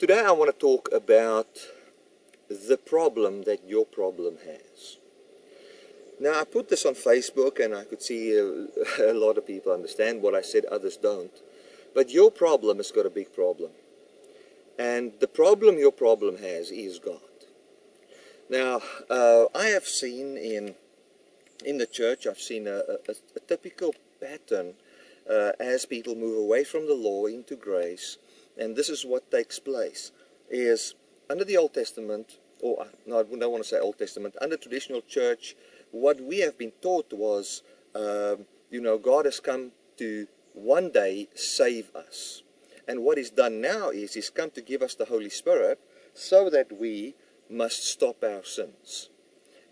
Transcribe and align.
today 0.00 0.24
I 0.24 0.32
want 0.32 0.50
to 0.50 0.58
talk 0.58 0.88
about 0.92 1.58
the 2.48 2.78
problem 2.78 3.42
that 3.42 3.68
your 3.68 3.84
problem 3.84 4.38
has. 4.46 4.96
Now, 6.18 6.40
I 6.40 6.44
put 6.44 6.70
this 6.70 6.86
on 6.86 6.94
Facebook 6.94 7.62
and 7.62 7.74
I 7.74 7.84
could 7.84 8.00
see 8.00 8.32
a, 8.32 8.66
a 9.12 9.12
lot 9.12 9.36
of 9.36 9.46
people 9.46 9.72
understand 9.72 10.22
what 10.22 10.34
I 10.34 10.40
said, 10.40 10.64
others 10.64 10.96
don't. 10.96 11.32
But 11.94 12.08
your 12.08 12.30
problem 12.30 12.78
has 12.78 12.90
got 12.90 13.04
a 13.04 13.10
big 13.10 13.34
problem. 13.34 13.72
And 14.78 15.12
the 15.20 15.28
problem 15.28 15.76
your 15.76 15.92
problem 15.92 16.38
has 16.38 16.70
is 16.70 16.98
God. 16.98 17.20
Now, 18.48 18.80
uh, 19.10 19.46
I 19.54 19.66
have 19.66 19.84
seen 19.84 20.38
in 20.38 20.74
in 21.62 21.76
the 21.76 21.86
church, 21.86 22.26
I've 22.26 22.40
seen 22.40 22.66
a, 22.66 22.80
a, 23.06 23.14
a 23.36 23.40
typical 23.46 23.94
pattern 24.18 24.72
uh, 25.30 25.52
as 25.60 25.84
people 25.84 26.14
move 26.14 26.38
away 26.38 26.64
from 26.64 26.86
the 26.86 26.94
law 26.94 27.26
into 27.26 27.54
grace, 27.54 28.16
and 28.60 28.76
this 28.76 28.88
is 28.88 29.04
what 29.04 29.30
takes 29.30 29.58
place: 29.58 30.12
is 30.48 30.94
under 31.28 31.44
the 31.44 31.56
Old 31.56 31.74
Testament, 31.74 32.38
or 32.60 32.82
uh, 32.82 32.88
no, 33.06 33.20
I 33.20 33.22
don't 33.22 33.50
want 33.50 33.64
to 33.64 33.68
say 33.68 33.78
Old 33.78 33.98
Testament, 33.98 34.36
under 34.40 34.56
traditional 34.56 35.00
church, 35.02 35.56
what 35.90 36.20
we 36.20 36.40
have 36.40 36.58
been 36.58 36.72
taught 36.82 37.12
was, 37.12 37.62
um, 37.94 38.46
you 38.70 38.80
know, 38.80 38.98
God 38.98 39.24
has 39.24 39.40
come 39.40 39.72
to 39.96 40.26
one 40.52 40.90
day 40.90 41.28
save 41.34 41.94
us. 41.94 42.42
And 42.86 43.02
what 43.02 43.18
He's 43.18 43.30
done 43.30 43.60
now 43.60 43.90
is 43.90 44.14
He's 44.14 44.30
come 44.30 44.50
to 44.50 44.60
give 44.60 44.82
us 44.82 44.94
the 44.94 45.04
Holy 45.04 45.30
Spirit 45.30 45.78
so 46.14 46.50
that 46.50 46.78
we 46.78 47.14
must 47.48 47.84
stop 47.84 48.22
our 48.24 48.44
sins. 48.44 49.08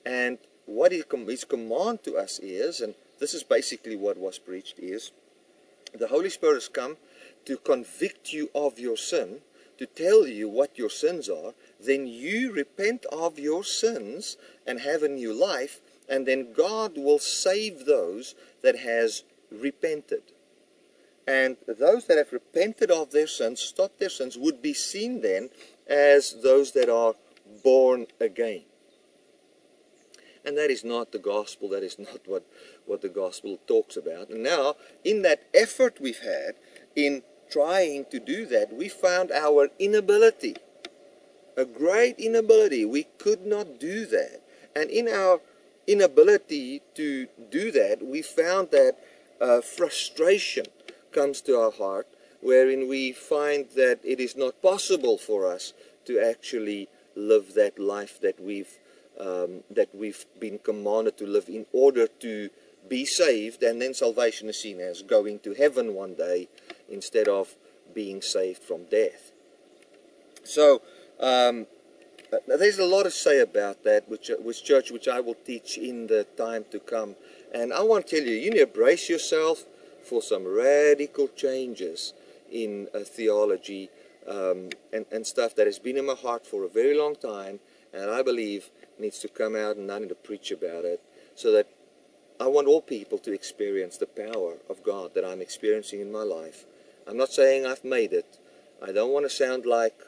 And 0.06 0.38
what 0.66 0.92
His 0.92 1.44
command 1.44 2.04
to 2.04 2.16
us 2.16 2.38
is, 2.38 2.80
and 2.80 2.94
this 3.18 3.34
is 3.34 3.42
basically 3.42 3.96
what 3.96 4.16
was 4.16 4.38
preached, 4.38 4.78
is 4.78 5.12
the 5.92 6.08
Holy 6.08 6.30
Spirit 6.30 6.54
has 6.54 6.68
come 6.68 6.96
to 7.48 7.56
convict 7.56 8.30
you 8.30 8.50
of 8.54 8.78
your 8.78 8.98
sin, 8.98 9.38
to 9.78 9.86
tell 9.86 10.26
you 10.26 10.50
what 10.50 10.76
your 10.76 10.90
sins 10.90 11.30
are, 11.30 11.54
then 11.80 12.06
you 12.06 12.52
repent 12.52 13.06
of 13.10 13.38
your 13.38 13.64
sins 13.64 14.36
and 14.66 14.80
have 14.80 15.02
a 15.02 15.08
new 15.08 15.32
life, 15.32 15.80
and 16.10 16.26
then 16.26 16.52
God 16.52 16.98
will 16.98 17.18
save 17.18 17.86
those 17.86 18.34
that 18.62 18.76
has 18.80 19.24
repented. 19.50 20.20
And 21.26 21.56
those 21.66 22.04
that 22.06 22.18
have 22.18 22.34
repented 22.34 22.90
of 22.90 23.12
their 23.12 23.26
sins, 23.26 23.60
stopped 23.60 23.98
their 23.98 24.10
sins, 24.10 24.36
would 24.36 24.60
be 24.60 24.74
seen 24.74 25.22
then 25.22 25.48
as 25.86 26.42
those 26.42 26.72
that 26.72 26.90
are 26.90 27.14
born 27.64 28.08
again. 28.20 28.64
And 30.44 30.58
that 30.58 30.70
is 30.70 30.84
not 30.84 31.12
the 31.12 31.18
gospel, 31.18 31.70
that 31.70 31.82
is 31.82 31.98
not 31.98 32.20
what, 32.26 32.44
what 32.84 33.00
the 33.00 33.08
gospel 33.08 33.58
talks 33.66 33.96
about. 33.96 34.28
And 34.28 34.42
now, 34.42 34.76
in 35.02 35.22
that 35.22 35.44
effort 35.54 35.98
we've 35.98 36.20
had 36.20 36.56
in 36.94 37.22
trying 37.50 38.04
to 38.10 38.18
do 38.20 38.46
that, 38.46 38.72
we 38.72 38.88
found 38.88 39.30
our 39.30 39.68
inability. 39.78 40.56
A 41.56 41.64
great 41.64 42.18
inability. 42.18 42.84
We 42.84 43.04
could 43.18 43.44
not 43.44 43.80
do 43.80 44.06
that. 44.06 44.40
And 44.76 44.90
in 44.90 45.08
our 45.08 45.40
inability 45.86 46.82
to 46.94 47.26
do 47.50 47.70
that, 47.72 48.04
we 48.04 48.22
found 48.22 48.70
that 48.70 48.96
uh, 49.40 49.60
frustration 49.60 50.66
comes 51.12 51.40
to 51.42 51.56
our 51.56 51.72
heart, 51.72 52.06
wherein 52.40 52.88
we 52.88 53.12
find 53.12 53.66
that 53.74 53.98
it 54.04 54.20
is 54.20 54.36
not 54.36 54.62
possible 54.62 55.18
for 55.18 55.46
us 55.46 55.72
to 56.04 56.20
actually 56.20 56.88
live 57.16 57.54
that 57.54 57.78
life 57.78 58.20
that 58.20 58.40
we've 58.40 58.78
um, 59.18 59.64
that 59.68 59.92
we've 59.92 60.24
been 60.38 60.60
commanded 60.60 61.16
to 61.18 61.26
live 61.26 61.48
in 61.48 61.66
order 61.72 62.06
to 62.06 62.50
be 62.88 63.04
saved, 63.04 63.64
and 63.64 63.82
then 63.82 63.92
salvation 63.92 64.48
is 64.48 64.62
seen 64.62 64.78
as 64.78 65.02
going 65.02 65.40
to 65.40 65.54
heaven 65.54 65.94
one 65.94 66.14
day 66.14 66.48
instead 66.88 67.28
of 67.28 67.54
being 67.94 68.22
saved 68.22 68.62
from 68.62 68.84
death. 68.84 69.32
So 70.44 70.82
um, 71.20 71.66
there's 72.46 72.78
a 72.78 72.84
lot 72.84 73.04
to 73.04 73.10
say 73.10 73.40
about 73.40 73.84
that, 73.84 74.08
which 74.08 74.30
which 74.40 74.64
church 74.64 74.90
which 74.90 75.08
I 75.08 75.20
will 75.20 75.36
teach 75.44 75.78
in 75.78 76.06
the 76.06 76.24
time 76.36 76.64
to 76.70 76.78
come. 76.78 77.16
And 77.52 77.72
I 77.72 77.82
want 77.82 78.06
to 78.06 78.16
tell 78.16 78.26
you, 78.26 78.34
you 78.34 78.50
need 78.50 78.58
to 78.58 78.66
brace 78.66 79.08
yourself 79.08 79.64
for 80.04 80.22
some 80.22 80.46
radical 80.46 81.28
changes 81.28 82.12
in 82.50 82.88
uh, 82.94 83.00
theology 83.00 83.90
um, 84.26 84.70
and, 84.92 85.06
and 85.10 85.26
stuff 85.26 85.54
that 85.56 85.66
has 85.66 85.78
been 85.78 85.96
in 85.96 86.06
my 86.06 86.14
heart 86.14 86.46
for 86.46 86.64
a 86.64 86.68
very 86.68 86.96
long 86.96 87.14
time 87.14 87.60
and 87.92 88.10
I 88.10 88.22
believe 88.22 88.70
needs 88.98 89.18
to 89.20 89.28
come 89.28 89.54
out 89.56 89.76
and 89.76 89.90
I 89.90 89.98
need 89.98 90.08
to 90.08 90.14
preach 90.14 90.50
about 90.50 90.84
it 90.84 91.00
so 91.34 91.52
that 91.52 91.68
I 92.40 92.46
want 92.46 92.68
all 92.68 92.80
people 92.80 93.18
to 93.18 93.32
experience 93.32 93.96
the 93.96 94.06
power 94.06 94.58
of 94.68 94.82
God 94.84 95.14
that 95.14 95.24
I'm 95.24 95.40
experiencing 95.40 96.00
in 96.00 96.12
my 96.12 96.22
life. 96.22 96.64
I'm 97.08 97.16
not 97.16 97.32
saying 97.32 97.64
I've 97.64 97.84
made 97.84 98.12
it. 98.12 98.38
I 98.82 98.92
don't 98.92 99.12
want 99.12 99.24
to 99.24 99.30
sound 99.30 99.64
like 99.64 99.98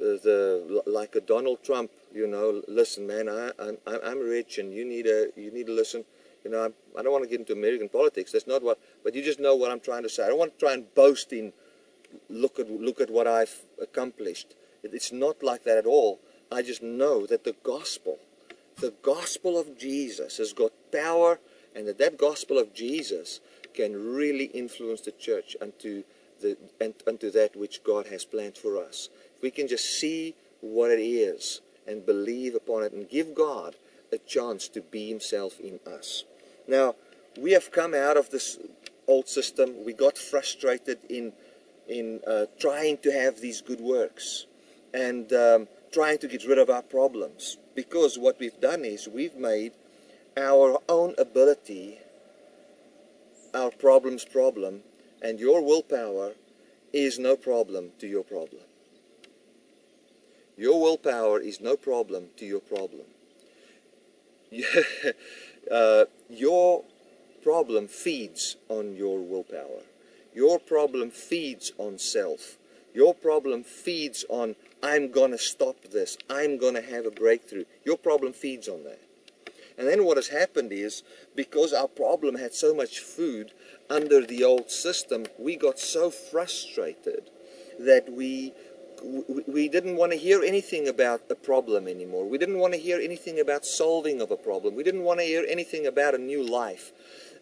uh, 0.00 0.16
the 0.22 0.82
like 0.86 1.16
a 1.16 1.20
Donald 1.20 1.64
Trump, 1.64 1.90
you 2.14 2.26
know. 2.28 2.62
Listen, 2.68 3.06
man, 3.06 3.28
I, 3.28 3.50
I'm 3.58 3.78
I'm 3.86 4.20
rich, 4.20 4.58
and 4.58 4.72
you 4.72 4.84
need 4.84 5.04
to 5.04 5.32
you 5.36 5.50
need 5.50 5.66
to 5.66 5.72
listen. 5.72 6.04
You 6.44 6.52
know, 6.52 6.64
I'm, 6.66 6.74
I 6.96 7.02
don't 7.02 7.10
want 7.10 7.24
to 7.24 7.30
get 7.30 7.40
into 7.40 7.52
American 7.52 7.88
politics. 7.88 8.30
That's 8.30 8.46
not 8.46 8.62
what. 8.62 8.78
But 9.02 9.14
you 9.16 9.24
just 9.24 9.40
know 9.40 9.56
what 9.56 9.72
I'm 9.72 9.80
trying 9.80 10.04
to 10.04 10.08
say. 10.08 10.24
I 10.24 10.28
don't 10.28 10.38
want 10.38 10.56
to 10.56 10.64
try 10.64 10.74
and 10.74 10.94
boast 10.94 11.32
in. 11.32 11.52
Look 12.30 12.60
at 12.60 12.70
look 12.70 13.00
at 13.00 13.10
what 13.10 13.26
I've 13.26 13.62
accomplished. 13.82 14.54
It's 14.84 15.10
not 15.10 15.42
like 15.42 15.64
that 15.64 15.78
at 15.78 15.86
all. 15.86 16.20
I 16.52 16.62
just 16.62 16.80
know 16.82 17.26
that 17.26 17.42
the 17.42 17.56
gospel, 17.64 18.18
the 18.80 18.94
gospel 19.02 19.58
of 19.58 19.76
Jesus, 19.76 20.36
has 20.38 20.52
got 20.52 20.70
power, 20.92 21.40
and 21.74 21.88
that 21.88 21.98
that 21.98 22.16
gospel 22.16 22.56
of 22.56 22.72
Jesus 22.72 23.40
can 23.74 24.14
really 24.14 24.44
influence 24.46 25.00
the 25.00 25.10
church 25.10 25.56
unto 25.60 26.04
the 26.40 26.56
and 26.80 26.94
unto 27.06 27.30
that 27.30 27.56
which 27.56 27.82
God 27.84 28.06
has 28.08 28.24
planned 28.24 28.56
for 28.56 28.78
us. 28.82 29.08
If 29.36 29.42
we 29.42 29.50
can 29.50 29.68
just 29.68 29.98
see 29.98 30.34
what 30.60 30.90
it 30.90 31.00
is 31.00 31.60
and 31.86 32.04
believe 32.04 32.54
upon 32.54 32.82
it 32.82 32.92
and 32.92 33.08
give 33.08 33.34
God 33.34 33.76
a 34.12 34.18
chance 34.18 34.68
to 34.68 34.80
be 34.80 35.08
Himself 35.08 35.60
in 35.60 35.80
us. 35.86 36.24
Now, 36.66 36.94
we 37.38 37.52
have 37.52 37.70
come 37.70 37.94
out 37.94 38.16
of 38.16 38.30
this 38.30 38.58
old 39.06 39.28
system. 39.28 39.84
We 39.84 39.92
got 39.92 40.18
frustrated 40.18 40.98
in 41.08 41.32
in 41.88 42.20
uh, 42.26 42.46
trying 42.58 42.98
to 42.98 43.12
have 43.12 43.40
these 43.40 43.60
good 43.60 43.80
works 43.80 44.46
and 44.92 45.32
um, 45.32 45.68
trying 45.92 46.18
to 46.18 46.26
get 46.26 46.44
rid 46.44 46.58
of 46.58 46.68
our 46.68 46.82
problems. 46.82 47.58
Because 47.76 48.18
what 48.18 48.40
we've 48.40 48.60
done 48.60 48.84
is 48.84 49.06
we've 49.06 49.36
made 49.36 49.72
our 50.36 50.78
own 50.88 51.14
ability 51.16 51.98
our 53.54 53.70
problem's 53.70 54.24
problem, 54.24 54.82
and 55.26 55.40
your 55.40 55.60
willpower 55.60 56.34
is 56.92 57.18
no 57.18 57.34
problem 57.34 57.90
to 57.98 58.06
your 58.06 58.22
problem. 58.22 58.62
Your 60.56 60.80
willpower 60.80 61.40
is 61.40 61.60
no 61.60 61.74
problem 61.76 62.28
to 62.36 62.46
your 62.46 62.60
problem. 62.60 63.06
uh, 65.70 66.04
your 66.30 66.84
problem 67.42 67.88
feeds 67.88 68.56
on 68.68 68.94
your 68.94 69.18
willpower. 69.18 69.82
Your 70.32 70.60
problem 70.60 71.10
feeds 71.10 71.72
on 71.76 71.98
self. 71.98 72.56
Your 72.94 73.12
problem 73.12 73.64
feeds 73.64 74.24
on, 74.28 74.54
I'm 74.80 75.10
going 75.10 75.32
to 75.32 75.38
stop 75.38 75.82
this. 75.90 76.16
I'm 76.30 76.56
going 76.56 76.74
to 76.74 76.82
have 76.82 77.04
a 77.04 77.10
breakthrough. 77.10 77.64
Your 77.84 77.98
problem 77.98 78.32
feeds 78.32 78.68
on 78.68 78.84
that. 78.84 79.00
And 79.76 79.88
then 79.88 80.04
what 80.04 80.18
has 80.18 80.28
happened 80.28 80.72
is, 80.72 81.02
because 81.34 81.72
our 81.72 81.88
problem 81.88 82.36
had 82.36 82.54
so 82.54 82.72
much 82.72 83.00
food 83.00 83.50
under 83.90 84.24
the 84.24 84.44
old 84.44 84.70
system, 84.70 85.26
we 85.38 85.56
got 85.56 85.78
so 85.78 86.10
frustrated 86.10 87.30
that 87.78 88.12
we 88.12 88.52
we 89.46 89.68
didn't 89.68 89.96
want 89.96 90.12
to 90.12 90.18
hear 90.18 90.42
anything 90.42 90.88
about 90.88 91.20
a 91.28 91.34
problem 91.34 91.86
anymore. 91.86 92.26
We 92.26 92.38
didn't 92.38 92.58
want 92.58 92.72
to 92.72 92.80
hear 92.80 92.98
anything 92.98 93.38
about 93.38 93.66
solving 93.66 94.22
of 94.22 94.30
a 94.30 94.36
problem. 94.36 94.74
We 94.74 94.82
didn't 94.82 95.02
want 95.02 95.20
to 95.20 95.26
hear 95.26 95.44
anything 95.46 95.86
about 95.86 96.14
a 96.14 96.18
new 96.18 96.42
life. 96.42 96.92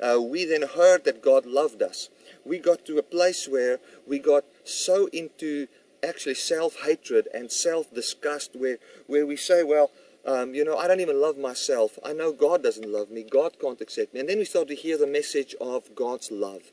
Uh, 0.01 0.21
we 0.21 0.45
then 0.45 0.63
heard 0.63 1.05
that 1.05 1.23
God 1.23 1.47
loved 1.47 1.81
us. 1.81 2.09
We 2.45 2.59
got 2.59 2.85
to 2.87 2.99
a 2.99 3.03
place 3.03 3.47
where 3.49 3.79
we 4.07 4.19
got 4.19 4.45
so 4.65 5.09
into 5.13 5.69
actually 6.03 6.35
self-hatred 6.35 7.29
and 7.33 7.51
self-disgust 7.51 8.57
where, 8.57 8.79
where 9.07 9.25
we 9.25 9.37
say, 9.37 9.63
well, 9.63 9.91
um, 10.27 10.55
you 10.55 10.65
know, 10.65 10.77
I 10.77 10.89
don't 10.89 11.01
even 11.01 11.21
love 11.21 11.37
myself. 11.37 11.99
I 12.05 12.13
know 12.13 12.33
God 12.33 12.63
doesn't 12.63 12.91
love 12.91 13.11
me. 13.11 13.23
God 13.23 13.59
can't 13.61 13.81
accept 13.81 14.15
me. 14.15 14.21
And 14.21 14.29
then 14.29 14.39
we 14.39 14.45
start 14.45 14.69
to 14.69 14.75
hear 14.75 14.97
the 14.97 15.07
message 15.07 15.55
of 15.61 15.95
God's 15.95 16.31
love. 16.31 16.73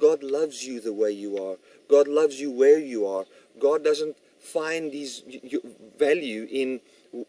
God 0.00 0.22
loves 0.22 0.64
you 0.64 0.80
the 0.80 0.92
way 0.92 1.12
you 1.12 1.36
are. 1.36 1.56
God 1.88 2.08
loves 2.08 2.40
you 2.40 2.50
where 2.50 2.78
you 2.78 3.06
are. 3.06 3.24
God 3.58 3.84
doesn't 3.84 4.16
find 4.38 4.92
his 4.92 5.22
value 5.98 6.46
in 6.50 6.80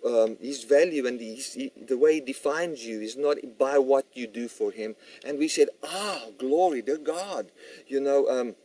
um, 0.05 0.37
his 0.39 0.63
value 0.63 1.05
and 1.05 1.19
his, 1.19 1.57
the 1.87 1.97
way 1.97 2.15
he 2.15 2.21
defines 2.21 2.85
you 2.85 3.01
is 3.01 3.17
not 3.17 3.37
by 3.57 3.77
what 3.77 4.05
you 4.13 4.27
do 4.27 4.47
for 4.47 4.71
him. 4.71 4.95
And 5.25 5.37
we 5.37 5.47
said, 5.47 5.69
ah, 5.83 6.21
glory 6.37 6.81
to 6.83 6.97
God. 6.97 7.51
You 7.87 7.99
know, 7.99 8.27
um, 8.29 8.55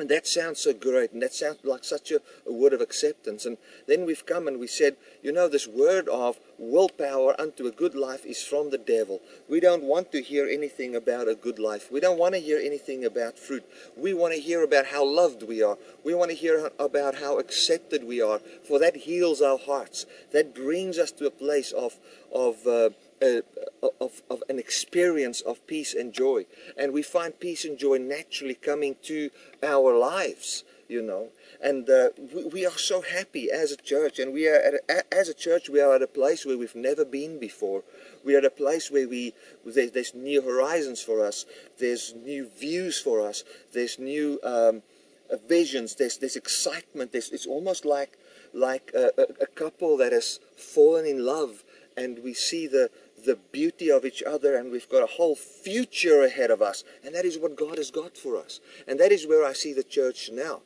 And 0.00 0.08
that 0.08 0.26
sounds 0.26 0.60
so 0.60 0.72
great, 0.72 1.12
and 1.12 1.20
that 1.22 1.34
sounds 1.34 1.58
like 1.62 1.84
such 1.84 2.10
a, 2.10 2.22
a, 2.46 2.52
word 2.52 2.72
of 2.72 2.80
acceptance. 2.80 3.44
And 3.44 3.58
then 3.86 4.06
we've 4.06 4.24
come 4.24 4.48
and 4.48 4.58
we 4.58 4.66
said, 4.66 4.96
you 5.22 5.30
know, 5.30 5.46
this 5.46 5.68
word 5.68 6.08
of 6.08 6.40
willpower 6.56 7.38
unto 7.38 7.66
a 7.66 7.70
good 7.70 7.94
life 7.94 8.24
is 8.24 8.42
from 8.42 8.70
the 8.70 8.78
devil. 8.78 9.20
We 9.46 9.60
don't 9.60 9.82
want 9.82 10.10
to 10.12 10.22
hear 10.22 10.46
anything 10.46 10.96
about 10.96 11.28
a 11.28 11.34
good 11.34 11.58
life. 11.58 11.92
We 11.92 12.00
don't 12.00 12.18
want 12.18 12.34
to 12.34 12.40
hear 12.40 12.58
anything 12.58 13.04
about 13.04 13.38
fruit. 13.38 13.62
We 13.94 14.14
want 14.14 14.32
to 14.32 14.40
hear 14.40 14.62
about 14.62 14.86
how 14.86 15.04
loved 15.04 15.42
we 15.42 15.62
are. 15.62 15.76
We 16.02 16.14
want 16.14 16.30
to 16.30 16.36
hear 16.36 16.70
about 16.78 17.16
how 17.16 17.38
accepted 17.38 18.02
we 18.02 18.22
are, 18.22 18.40
for 18.66 18.78
that 18.78 18.96
heals 18.96 19.42
our 19.42 19.58
hearts. 19.58 20.06
That 20.32 20.54
brings 20.54 20.98
us 20.98 21.12
to 21.12 21.26
a 21.26 21.30
place 21.30 21.72
of, 21.72 21.98
of 22.32 22.66
uh, 22.66 22.90
of, 23.22 24.22
of 24.30 24.42
an 24.48 24.58
experience 24.58 25.40
of 25.40 25.66
peace 25.66 25.94
and 25.94 26.12
joy. 26.12 26.46
And 26.76 26.92
we 26.92 27.02
find 27.02 27.38
peace 27.38 27.64
and 27.64 27.78
joy 27.78 27.98
naturally 27.98 28.54
coming 28.54 28.96
to 29.02 29.30
our 29.62 29.96
lives, 29.96 30.64
you 30.88 31.02
know. 31.02 31.28
And 31.62 31.88
uh, 31.88 32.08
we, 32.34 32.44
we, 32.46 32.66
are 32.66 32.78
so 32.78 33.02
happy 33.02 33.50
as 33.50 33.72
a 33.72 33.76
church. 33.76 34.18
And 34.18 34.32
we 34.32 34.48
are, 34.48 34.80
a, 34.88 35.14
as 35.14 35.28
a 35.28 35.34
church, 35.34 35.68
we 35.68 35.80
are 35.80 35.94
at 35.94 36.02
a 36.02 36.06
place 36.06 36.46
where 36.46 36.56
we've 36.56 36.74
never 36.74 37.04
been 37.04 37.38
before. 37.38 37.82
We 38.24 38.34
are 38.34 38.38
at 38.38 38.44
a 38.44 38.50
place 38.50 38.90
where 38.90 39.08
we 39.08 39.34
there's, 39.64 39.90
there's 39.90 40.14
new 40.14 40.42
horizons 40.42 41.02
for 41.02 41.24
us. 41.24 41.44
There's 41.78 42.14
new 42.14 42.48
views 42.48 42.98
for 43.00 43.26
us. 43.26 43.44
There's 43.72 43.98
new 43.98 44.40
um, 44.42 44.82
uh, 45.30 45.36
visions. 45.48 45.94
There's, 45.94 46.16
there's 46.18 46.36
excitement. 46.36 47.12
There's, 47.12 47.30
it's 47.30 47.46
almost 47.46 47.84
like 47.84 48.16
like 48.52 48.90
a, 48.96 49.12
a, 49.16 49.44
a 49.44 49.46
couple 49.46 49.96
that 49.98 50.10
has 50.10 50.40
fallen 50.56 51.06
in 51.06 51.24
love 51.24 51.62
and 51.96 52.20
we 52.22 52.34
see 52.34 52.66
the, 52.66 52.90
the 53.24 53.36
beauty 53.36 53.90
of 53.90 54.04
each 54.04 54.22
other 54.22 54.56
and 54.56 54.70
we've 54.70 54.88
got 54.88 55.02
a 55.02 55.14
whole 55.14 55.36
future 55.36 56.22
ahead 56.22 56.50
of 56.50 56.62
us. 56.62 56.84
And 57.04 57.14
that 57.14 57.24
is 57.24 57.38
what 57.38 57.56
God 57.56 57.78
has 57.78 57.90
got 57.90 58.16
for 58.16 58.36
us. 58.36 58.60
And 58.86 58.98
that 59.00 59.12
is 59.12 59.26
where 59.26 59.44
I 59.44 59.52
see 59.52 59.72
the 59.72 59.82
church 59.82 60.30
now. 60.32 60.60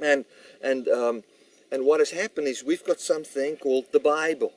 And 0.00 0.24
and 0.62 0.88
um, 0.88 1.24
and 1.70 1.84
what 1.84 2.00
has 2.00 2.10
happened 2.10 2.48
is 2.48 2.64
we've 2.64 2.84
got 2.84 3.00
something 3.00 3.56
called 3.56 3.86
the 3.92 4.00
Bible. 4.00 4.52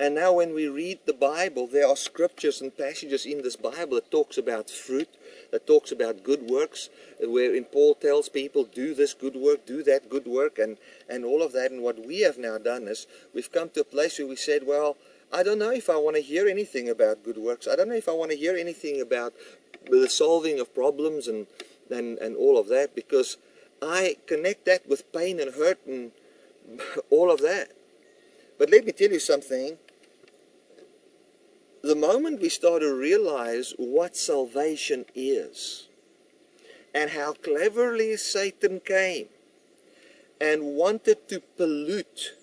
And 0.00 0.16
now 0.16 0.32
when 0.32 0.52
we 0.52 0.66
read 0.66 1.00
the 1.06 1.12
Bible 1.12 1.68
there 1.68 1.86
are 1.86 1.96
scriptures 1.96 2.60
and 2.60 2.76
passages 2.76 3.24
in 3.24 3.42
this 3.42 3.56
Bible 3.56 3.94
that 3.96 4.10
talks 4.10 4.36
about 4.36 4.68
fruit 4.68 5.08
that 5.52 5.66
talks 5.66 5.92
about 5.92 6.24
good 6.24 6.50
works 6.50 6.88
wherein 7.20 7.64
Paul 7.64 7.94
tells 7.94 8.28
people 8.28 8.64
do 8.64 8.94
this 8.94 9.14
good 9.14 9.36
work 9.36 9.64
do 9.64 9.82
that 9.84 10.08
good 10.08 10.26
work 10.26 10.58
and 10.58 10.78
and 11.08 11.24
all 11.24 11.42
of 11.42 11.52
that. 11.52 11.70
And 11.70 11.82
what 11.82 12.04
we 12.04 12.20
have 12.20 12.38
now 12.38 12.58
done 12.58 12.88
is 12.88 13.06
we've 13.32 13.52
come 13.52 13.68
to 13.70 13.82
a 13.82 13.84
place 13.84 14.18
where 14.18 14.26
we 14.26 14.36
said 14.36 14.66
well 14.66 14.96
I 15.32 15.42
don't 15.42 15.58
know 15.58 15.70
if 15.70 15.88
I 15.88 15.96
want 15.96 16.16
to 16.16 16.22
hear 16.22 16.46
anything 16.46 16.90
about 16.90 17.24
good 17.24 17.38
works. 17.38 17.66
I 17.66 17.74
don't 17.74 17.88
know 17.88 17.94
if 17.94 18.08
I 18.08 18.12
want 18.12 18.30
to 18.32 18.36
hear 18.36 18.54
anything 18.54 19.00
about 19.00 19.32
the 19.90 20.08
solving 20.08 20.60
of 20.60 20.74
problems 20.74 21.26
and, 21.26 21.46
and, 21.90 22.18
and 22.18 22.36
all 22.36 22.58
of 22.58 22.68
that 22.68 22.94
because 22.94 23.38
I 23.80 24.16
connect 24.26 24.66
that 24.66 24.86
with 24.86 25.10
pain 25.10 25.40
and 25.40 25.54
hurt 25.54 25.78
and 25.86 26.12
all 27.10 27.30
of 27.30 27.40
that. 27.40 27.70
But 28.58 28.70
let 28.70 28.84
me 28.84 28.92
tell 28.92 29.10
you 29.10 29.18
something. 29.18 29.78
The 31.82 31.96
moment 31.96 32.40
we 32.40 32.48
start 32.48 32.82
to 32.82 32.94
realize 32.94 33.74
what 33.78 34.16
salvation 34.16 35.06
is 35.14 35.88
and 36.94 37.10
how 37.10 37.32
cleverly 37.32 38.16
Satan 38.18 38.80
came 38.80 39.28
and 40.40 40.76
wanted 40.76 41.28
to 41.28 41.40
pollute 41.56 42.34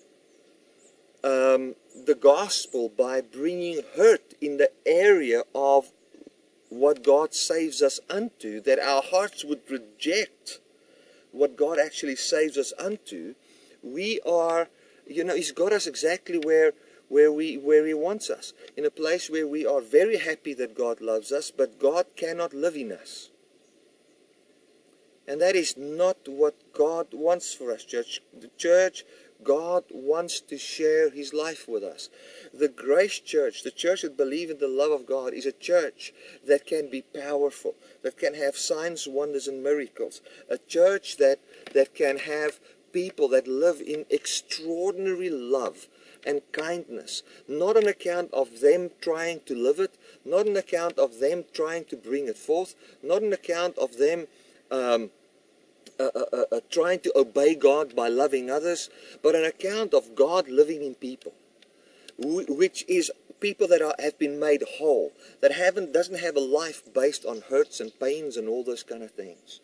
um, 1.22 1.74
the 1.94 2.14
gospel 2.14 2.88
by 2.88 3.20
bringing 3.20 3.82
hurt 3.96 4.34
in 4.40 4.56
the 4.56 4.70
area 4.86 5.42
of 5.54 5.92
what 6.68 7.02
God 7.02 7.34
saves 7.34 7.82
us 7.82 8.00
unto, 8.08 8.60
that 8.60 8.78
our 8.78 9.02
hearts 9.02 9.44
would 9.44 9.62
reject 9.68 10.60
what 11.32 11.56
God 11.56 11.78
actually 11.78 12.16
saves 12.16 12.56
us 12.56 12.72
unto, 12.78 13.34
we 13.82 14.20
are, 14.26 14.68
you 15.06 15.24
know, 15.24 15.34
He's 15.34 15.52
got 15.52 15.72
us 15.72 15.86
exactly 15.86 16.38
where 16.38 16.72
where 17.08 17.32
we 17.32 17.56
where 17.56 17.86
He 17.86 17.94
wants 17.94 18.30
us, 18.30 18.52
in 18.76 18.84
a 18.86 18.90
place 18.90 19.28
where 19.28 19.46
we 19.46 19.66
are 19.66 19.80
very 19.80 20.18
happy 20.18 20.54
that 20.54 20.76
God 20.76 21.00
loves 21.00 21.32
us, 21.32 21.50
but 21.50 21.80
God 21.80 22.06
cannot 22.16 22.54
live 22.54 22.76
in 22.76 22.92
us. 22.92 23.30
And 25.26 25.40
that 25.40 25.54
is 25.54 25.76
not 25.76 26.16
what 26.26 26.72
God 26.72 27.08
wants 27.12 27.54
for 27.54 27.72
us, 27.72 27.84
church. 27.84 28.20
The 28.38 28.50
church 28.56 29.04
God 29.44 29.84
wants 29.90 30.40
to 30.40 30.58
share 30.58 31.10
His 31.10 31.32
life 31.32 31.68
with 31.68 31.82
us. 31.82 32.08
The 32.52 32.68
Grace 32.68 33.18
Church, 33.18 33.62
the 33.62 33.70
church 33.70 34.02
that 34.02 34.16
believes 34.16 34.50
in 34.50 34.58
the 34.58 34.68
love 34.68 34.90
of 34.90 35.06
God, 35.06 35.32
is 35.32 35.46
a 35.46 35.52
church 35.52 36.12
that 36.46 36.66
can 36.66 36.90
be 36.90 37.02
powerful, 37.02 37.74
that 38.02 38.18
can 38.18 38.34
have 38.34 38.56
signs, 38.56 39.06
wonders, 39.06 39.48
and 39.48 39.62
miracles. 39.62 40.20
A 40.48 40.58
church 40.58 41.16
that, 41.16 41.38
that 41.74 41.94
can 41.94 42.18
have 42.18 42.60
people 42.92 43.28
that 43.28 43.46
live 43.46 43.80
in 43.80 44.04
extraordinary 44.10 45.30
love 45.30 45.86
and 46.26 46.42
kindness, 46.52 47.22
not 47.48 47.76
on 47.76 47.86
account 47.86 48.32
of 48.32 48.60
them 48.60 48.90
trying 49.00 49.40
to 49.46 49.54
live 49.54 49.78
it, 49.78 49.94
not 50.24 50.46
on 50.46 50.56
account 50.56 50.98
of 50.98 51.18
them 51.18 51.44
trying 51.52 51.84
to 51.84 51.96
bring 51.96 52.28
it 52.28 52.36
forth, 52.36 52.74
not 53.02 53.22
on 53.22 53.32
account 53.32 53.78
of 53.78 53.96
them. 53.96 54.26
Um, 54.70 55.10
uh, 56.00 56.10
uh, 56.14 56.24
uh, 56.32 56.44
uh, 56.56 56.60
trying 56.70 56.98
to 57.00 57.12
obey 57.14 57.54
God 57.54 57.94
by 57.94 58.08
loving 58.08 58.50
others, 58.50 58.88
but 59.22 59.34
an 59.34 59.44
account 59.44 59.92
of 59.92 60.14
God 60.14 60.48
living 60.48 60.82
in 60.82 60.94
people, 60.94 61.34
which 62.18 62.86
is 62.88 63.12
people 63.38 63.68
that 63.68 63.82
are, 63.82 63.94
have 63.98 64.18
been 64.18 64.40
made 64.40 64.62
whole, 64.78 65.12
that 65.42 65.52
haven't 65.52 65.92
doesn't 65.92 66.20
have 66.20 66.36
a 66.36 66.40
life 66.40 66.82
based 66.94 67.26
on 67.26 67.42
hurts 67.50 67.80
and 67.80 67.98
pains 68.00 68.38
and 68.38 68.48
all 68.48 68.64
those 68.64 68.82
kind 68.82 69.02
of 69.02 69.10
things. 69.10 69.60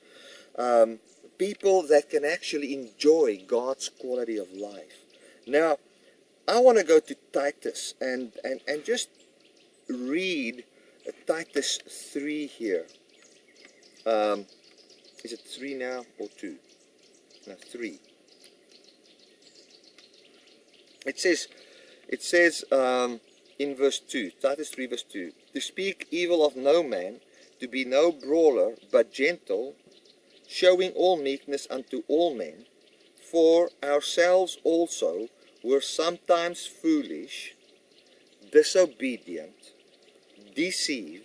Um, 0.58 0.98
people 1.38 1.82
that 1.86 2.10
can 2.10 2.24
actually 2.24 2.74
enjoy 2.74 3.42
God's 3.46 3.88
quality 3.88 4.36
of 4.36 4.52
life. 4.52 5.04
Now, 5.46 5.78
I 6.46 6.60
want 6.60 6.76
to 6.76 6.84
go 6.84 7.00
to 7.00 7.16
Titus 7.32 7.94
and, 7.98 8.32
and, 8.44 8.60
and 8.68 8.84
just 8.84 9.08
read 9.88 10.64
Titus 11.26 11.78
3 12.12 12.46
here. 12.46 12.86
Um, 14.04 14.46
is 15.24 15.32
it 15.32 15.40
three 15.40 15.74
now 15.74 16.04
or 16.18 16.28
two? 16.38 16.56
No, 17.46 17.54
three. 17.54 18.00
It 21.04 21.20
says, 21.20 21.48
it 22.08 22.22
says 22.22 22.64
um, 22.72 23.20
in 23.58 23.76
verse 23.76 24.00
2, 24.00 24.32
Titus 24.42 24.70
3 24.70 24.86
verse 24.86 25.04
2, 25.04 25.32
to 25.54 25.60
speak 25.60 26.08
evil 26.10 26.44
of 26.44 26.56
no 26.56 26.82
man, 26.82 27.20
to 27.60 27.68
be 27.68 27.84
no 27.84 28.12
brawler, 28.12 28.74
but 28.90 29.12
gentle, 29.12 29.76
showing 30.48 30.90
all 30.92 31.16
meekness 31.16 31.66
unto 31.70 32.02
all 32.08 32.34
men, 32.34 32.66
for 33.30 33.70
ourselves 33.82 34.58
also 34.64 35.28
were 35.62 35.80
sometimes 35.80 36.66
foolish, 36.66 37.54
disobedient, 38.52 39.72
deceived, 40.54 41.24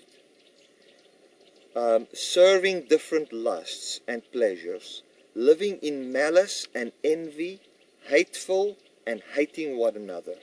um, 1.76 2.08
serving 2.14 2.88
different 2.90 3.32
lusts 3.32 4.00
and 4.08 4.22
pleasures, 4.32 5.04
living 5.36 5.78
in 5.82 6.12
malice 6.12 6.68
and 6.76 6.92
envy, 7.04 7.60
hateful 8.08 8.78
and 9.08 9.22
hating 9.34 9.78
one 9.78 9.96
another. 9.96 10.36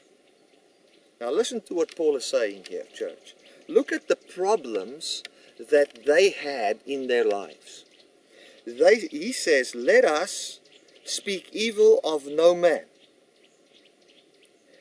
Now, 1.21 1.31
listen 1.31 1.61
to 1.63 1.75
what 1.75 1.97
Paul 1.97 2.17
is 2.17 2.25
saying 2.25 2.67
here, 2.69 2.85
church. 2.95 3.35
Look 3.69 3.93
at 3.93 4.09
the 4.09 4.17
problems 4.17 5.23
that 5.71 6.05
they 6.07 6.31
had 6.31 6.79
in 6.87 7.09
their 7.09 7.25
lives. 7.25 7.85
They, 8.67 9.09
he 9.11 9.33
says, 9.33 9.75
Let 9.75 10.05
us 10.05 10.61
speak 11.05 11.49
evil 11.53 12.01
of 12.05 12.27
no 12.27 12.55
man. 12.55 12.85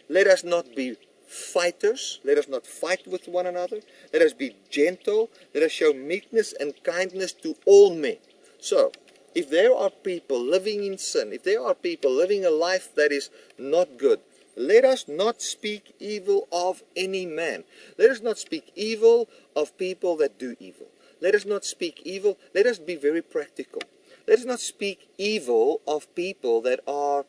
Let 0.09 0.27
us 0.27 0.43
not 0.43 0.75
be 0.75 0.95
fighters. 1.27 2.19
Let 2.23 2.37
us 2.37 2.47
not 2.47 2.65
fight 2.65 3.05
with 3.07 3.27
one 3.27 3.45
another. 3.45 3.81
Let 4.13 4.21
us 4.21 4.33
be 4.33 4.55
gentle. 4.69 5.29
Let 5.53 5.63
us 5.63 5.71
show 5.71 5.93
meekness 5.93 6.53
and 6.59 6.73
kindness 6.83 7.33
to 7.43 7.55
all 7.65 7.93
men. 7.93 8.17
So, 8.59 8.91
if 9.35 9.49
there 9.49 9.73
are 9.73 9.91
people 9.91 10.39
living 10.39 10.83
in 10.83 10.97
sin, 10.97 11.31
if 11.31 11.43
there 11.43 11.61
are 11.61 11.75
people 11.75 12.11
living 12.11 12.43
a 12.45 12.49
life 12.49 12.95
that 12.95 13.11
is 13.11 13.29
not 13.59 13.97
good, 13.97 14.19
let 14.55 14.83
us 14.83 15.07
not 15.07 15.41
speak 15.41 15.93
evil 15.99 16.47
of 16.51 16.81
any 16.95 17.27
man. 17.27 17.63
Let 17.99 18.09
us 18.09 18.21
not 18.21 18.39
speak 18.39 18.71
evil 18.75 19.29
of 19.55 19.77
people 19.77 20.17
that 20.17 20.39
do 20.39 20.55
evil. 20.59 20.87
Let 21.21 21.35
us 21.35 21.45
not 21.45 21.63
speak 21.63 22.01
evil. 22.03 22.39
Let 22.55 22.65
us 22.65 22.79
be 22.79 22.95
very 22.95 23.21
practical. 23.21 23.83
Let 24.27 24.39
us 24.39 24.45
not 24.45 24.59
speak 24.59 25.07
evil 25.17 25.81
of 25.87 26.13
people 26.15 26.61
that 26.61 26.79
are 26.87 27.25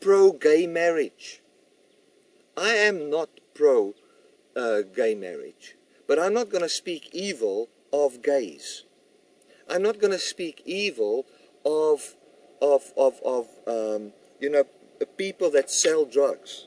pro 0.00 0.32
gay 0.32 0.66
marriage. 0.66 1.41
I 2.56 2.70
am 2.70 3.10
not 3.10 3.28
pro 3.54 3.94
uh, 4.54 4.82
gay 4.94 5.14
marriage, 5.14 5.76
but 6.06 6.18
I'm 6.18 6.34
not 6.34 6.50
going 6.50 6.62
to 6.62 6.68
speak 6.68 7.10
evil 7.12 7.68
of 7.92 8.22
gays. 8.22 8.84
I'm 9.68 9.82
not 9.82 9.98
going 9.98 10.12
to 10.12 10.18
speak 10.18 10.62
evil 10.64 11.26
of 11.64 12.16
of 12.60 12.92
of 12.96 13.20
of 13.24 13.46
um, 13.66 14.12
you 14.40 14.50
know 14.50 14.64
people 15.16 15.50
that 15.50 15.70
sell 15.70 16.04
drugs. 16.04 16.66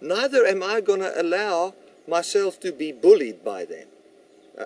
Neither 0.00 0.44
am 0.44 0.62
I 0.62 0.80
going 0.80 1.00
to 1.00 1.20
allow 1.20 1.74
myself 2.08 2.58
to 2.60 2.72
be 2.72 2.90
bullied 2.90 3.44
by 3.44 3.64
them. 3.64 3.86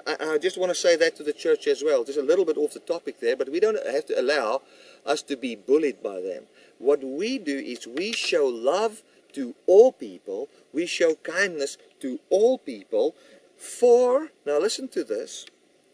I, 0.06 0.16
I 0.32 0.38
just 0.38 0.58
want 0.58 0.70
to 0.70 0.74
say 0.74 0.96
that 0.96 1.16
to 1.16 1.22
the 1.22 1.32
church 1.32 1.66
as 1.66 1.82
well. 1.84 2.04
Just 2.04 2.18
a 2.18 2.22
little 2.22 2.44
bit 2.44 2.56
off 2.56 2.72
the 2.72 2.80
topic 2.80 3.20
there, 3.20 3.36
but 3.36 3.50
we 3.50 3.60
don't 3.60 3.78
have 3.86 4.06
to 4.06 4.20
allow 4.20 4.62
us 5.04 5.22
to 5.22 5.36
be 5.36 5.54
bullied 5.54 6.02
by 6.02 6.20
them. 6.20 6.44
What 6.78 7.04
we 7.04 7.38
do 7.38 7.56
is 7.58 7.86
we 7.86 8.12
show 8.12 8.46
love 8.46 9.02
to 9.36 9.54
all 9.66 9.92
people, 9.92 10.48
we 10.72 10.86
show 10.86 11.14
kindness 11.16 11.76
to 12.00 12.18
all 12.30 12.56
people, 12.56 13.14
for, 13.56 14.30
now 14.46 14.58
listen 14.58 14.88
to 14.88 15.04
this, 15.04 15.44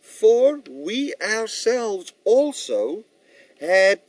for 0.01 0.61
we 0.71 1.13
ourselves 1.21 2.13
also 2.25 3.05
had 3.61 4.01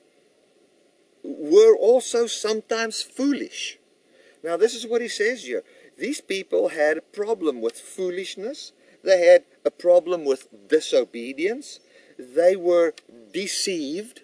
were 1.23 1.75
also 1.75 2.27
sometimes 2.27 3.01
foolish. 3.01 3.79
Now 4.43 4.55
this 4.55 4.75
is 4.75 4.85
what 4.85 5.01
he 5.01 5.07
says 5.07 5.43
here. 5.43 5.63
These 5.97 6.21
people 6.21 6.69
had 6.69 6.97
a 6.97 7.01
problem 7.01 7.59
with 7.59 7.79
foolishness. 7.79 8.71
They 9.03 9.25
had 9.25 9.45
a 9.65 9.71
problem 9.71 10.25
with 10.25 10.47
disobedience. 10.67 11.79
They 12.19 12.55
were 12.55 12.93
deceived. 13.31 14.21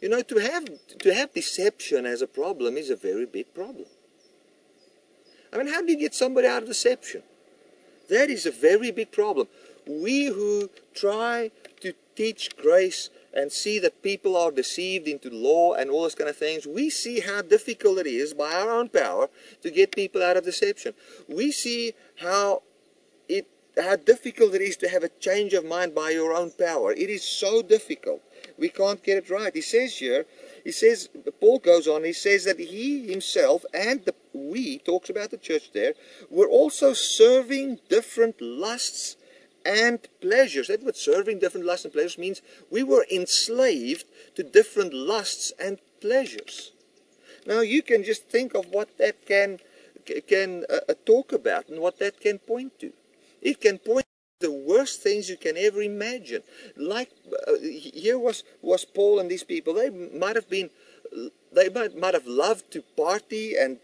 You 0.00 0.08
know, 0.08 0.22
to 0.22 0.38
have 0.38 0.64
to 0.98 1.14
have 1.14 1.34
deception 1.34 2.06
as 2.06 2.22
a 2.22 2.26
problem 2.26 2.78
is 2.78 2.88
a 2.88 2.96
very 2.96 3.26
big 3.26 3.52
problem. 3.52 3.86
I 5.52 5.58
mean, 5.58 5.68
how 5.68 5.82
do 5.82 5.90
you 5.92 5.98
get 5.98 6.14
somebody 6.14 6.46
out 6.46 6.62
of 6.62 6.68
deception? 6.68 7.22
That 8.08 8.30
is 8.30 8.46
a 8.46 8.50
very 8.50 8.90
big 8.90 9.12
problem. 9.12 9.48
We 9.86 10.26
who 10.26 10.70
try 10.94 11.50
to 11.80 11.94
teach 12.16 12.56
grace 12.56 13.10
and 13.32 13.50
see 13.50 13.78
that 13.78 14.02
people 14.02 14.36
are 14.36 14.50
deceived 14.50 15.06
into 15.06 15.30
law 15.30 15.74
and 15.74 15.90
all 15.90 16.02
those 16.02 16.14
kind 16.14 16.28
of 16.28 16.36
things, 16.36 16.66
we 16.66 16.90
see 16.90 17.20
how 17.20 17.42
difficult 17.42 17.98
it 17.98 18.06
is 18.06 18.34
by 18.34 18.52
our 18.52 18.70
own 18.70 18.88
power 18.88 19.28
to 19.62 19.70
get 19.70 19.94
people 19.94 20.22
out 20.22 20.36
of 20.36 20.44
deception. 20.44 20.94
We 21.28 21.52
see 21.52 21.94
how 22.20 22.62
it 23.28 23.46
how 23.76 23.96
difficult 23.96 24.54
it 24.54 24.60
is 24.60 24.76
to 24.78 24.88
have 24.88 25.04
a 25.04 25.08
change 25.20 25.52
of 25.54 25.64
mind 25.64 25.94
by 25.94 26.10
your 26.10 26.34
own 26.34 26.50
power. 26.50 26.92
It 26.92 27.08
is 27.08 27.22
so 27.22 27.62
difficult. 27.62 28.20
We 28.58 28.68
can't 28.68 29.02
get 29.02 29.18
it 29.18 29.30
right. 29.30 29.54
He 29.54 29.60
says 29.60 29.96
here, 29.96 30.26
he 30.64 30.72
says, 30.72 31.08
Paul 31.40 31.60
goes 31.60 31.86
on, 31.86 32.04
he 32.04 32.12
says 32.12 32.44
that 32.44 32.58
he 32.58 33.08
himself 33.10 33.64
and 33.72 34.04
the, 34.04 34.14
we, 34.48 34.78
talks 34.78 35.10
about 35.10 35.30
the 35.30 35.36
church 35.36 35.72
there, 35.72 35.94
were 36.30 36.48
also 36.48 36.92
serving 36.92 37.78
different 37.88 38.40
lusts 38.40 39.16
and 39.64 40.08
pleasures. 40.20 40.68
That 40.68 40.82
word 40.82 40.96
serving 40.96 41.38
different 41.38 41.66
lusts 41.66 41.84
and 41.84 41.92
pleasures 41.92 42.18
means 42.18 42.42
we 42.70 42.82
were 42.82 43.06
enslaved 43.10 44.04
to 44.36 44.42
different 44.42 44.94
lusts 44.94 45.52
and 45.60 45.78
pleasures. 46.00 46.72
Now 47.46 47.60
you 47.60 47.82
can 47.82 48.04
just 48.04 48.24
think 48.28 48.54
of 48.54 48.66
what 48.66 48.96
that 48.98 49.26
can 49.26 49.58
can 50.26 50.64
uh, 50.68 50.80
uh, 50.88 50.94
talk 51.04 51.32
about 51.32 51.68
and 51.68 51.80
what 51.80 51.98
that 51.98 52.20
can 52.20 52.38
point 52.38 52.78
to. 52.80 52.92
It 53.42 53.60
can 53.60 53.78
point 53.78 54.06
to 54.40 54.48
the 54.48 54.52
worst 54.52 55.02
things 55.02 55.28
you 55.28 55.36
can 55.36 55.56
ever 55.56 55.82
imagine. 55.82 56.42
Like 56.76 57.10
uh, 57.46 57.58
here 57.60 58.18
was 58.18 58.44
was 58.62 58.84
Paul 58.84 59.20
and 59.20 59.30
these 59.30 59.44
people. 59.44 59.74
They 59.74 59.90
might 59.90 60.36
have 60.36 60.48
been 60.48 60.70
they 61.52 61.68
might 61.68 61.96
might 61.96 62.14
have 62.14 62.26
loved 62.26 62.70
to 62.72 62.82
party 62.96 63.56
and 63.56 63.78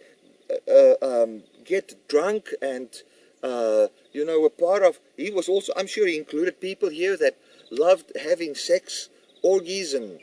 um, 1.03 1.43
get 1.65 2.09
drunk 2.09 2.51
and 2.63 3.03
uh, 3.43 3.89
you 4.13 4.25
know, 4.25 4.45
a 4.45 4.51
part 4.51 4.83
of, 4.83 4.99
he 5.17 5.31
was 5.31 5.49
also, 5.49 5.73
I'm 5.77 5.87
sure 5.87 6.07
he 6.07 6.17
included 6.17 6.61
people 6.61 6.89
here 6.89 7.17
that 7.19 7.37
loved 7.71 8.13
having 8.21 8.55
sex, 8.55 9.09
orgies, 9.43 9.95
and 9.95 10.19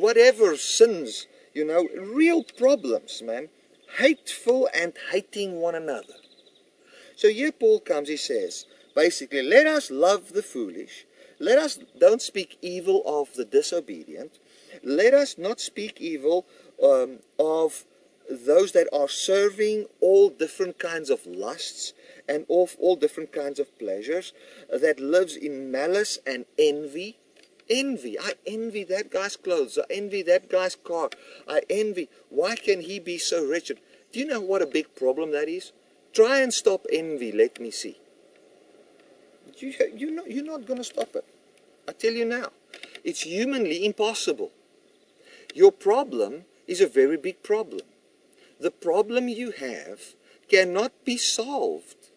whatever 0.00 0.56
sins, 0.56 1.26
you 1.54 1.64
know, 1.64 1.88
real 2.00 2.44
problems, 2.44 3.22
man. 3.22 3.48
Hateful 3.98 4.70
and 4.74 4.94
hating 5.10 5.60
one 5.60 5.74
another. 5.74 6.14
So 7.16 7.28
here 7.28 7.52
Paul 7.52 7.80
comes, 7.80 8.08
he 8.08 8.16
says, 8.16 8.64
basically, 8.94 9.42
let 9.42 9.66
us 9.66 9.90
love 9.90 10.32
the 10.32 10.42
foolish. 10.42 11.04
Let 11.38 11.58
us 11.58 11.78
don't 11.98 12.22
speak 12.22 12.56
evil 12.62 13.02
of 13.04 13.34
the 13.34 13.44
disobedient. 13.44 14.38
Let 14.82 15.12
us 15.12 15.36
not 15.36 15.60
speak 15.60 16.00
evil 16.00 16.46
um, 16.82 17.18
of 17.38 17.84
those 18.32 18.72
that 18.72 18.88
are 18.92 19.08
serving 19.08 19.86
all 20.00 20.30
different 20.30 20.78
kinds 20.78 21.10
of 21.10 21.26
lusts 21.26 21.92
and 22.28 22.46
of 22.48 22.76
all 22.78 22.96
different 22.96 23.32
kinds 23.32 23.58
of 23.58 23.78
pleasures, 23.78 24.32
uh, 24.72 24.78
that 24.78 25.00
lives 25.00 25.36
in 25.36 25.70
malice 25.70 26.18
and 26.26 26.44
envy. 26.58 27.18
Envy. 27.68 28.18
I 28.18 28.34
envy 28.46 28.84
that 28.84 29.10
guy's 29.10 29.36
clothes. 29.36 29.78
I 29.78 29.84
envy 29.90 30.22
that 30.22 30.48
guy's 30.48 30.76
car. 30.76 31.10
I 31.48 31.62
envy. 31.70 32.08
Why 32.28 32.56
can 32.56 32.80
he 32.80 32.98
be 32.98 33.18
so 33.18 33.48
wretched? 33.48 33.78
Do 34.12 34.18
you 34.18 34.26
know 34.26 34.40
what 34.40 34.62
a 34.62 34.66
big 34.66 34.94
problem 34.94 35.32
that 35.32 35.48
is? 35.48 35.72
Try 36.12 36.38
and 36.38 36.52
stop 36.52 36.86
envy. 36.92 37.32
Let 37.32 37.60
me 37.60 37.70
see. 37.70 37.98
You, 39.58 39.72
you 39.94 40.10
know, 40.10 40.24
you're 40.26 40.44
not 40.44 40.66
going 40.66 40.78
to 40.78 40.84
stop 40.84 41.14
it. 41.14 41.24
I 41.88 41.92
tell 41.92 42.12
you 42.12 42.24
now. 42.24 42.50
It's 43.04 43.22
humanly 43.22 43.84
impossible. 43.84 44.50
Your 45.54 45.72
problem 45.72 46.44
is 46.66 46.80
a 46.80 46.86
very 46.86 47.16
big 47.16 47.42
problem. 47.42 47.82
The 48.62 48.70
problem 48.70 49.28
you 49.28 49.50
have 49.50 50.14
cannot 50.48 50.92
be 51.04 51.16
solved 51.16 52.10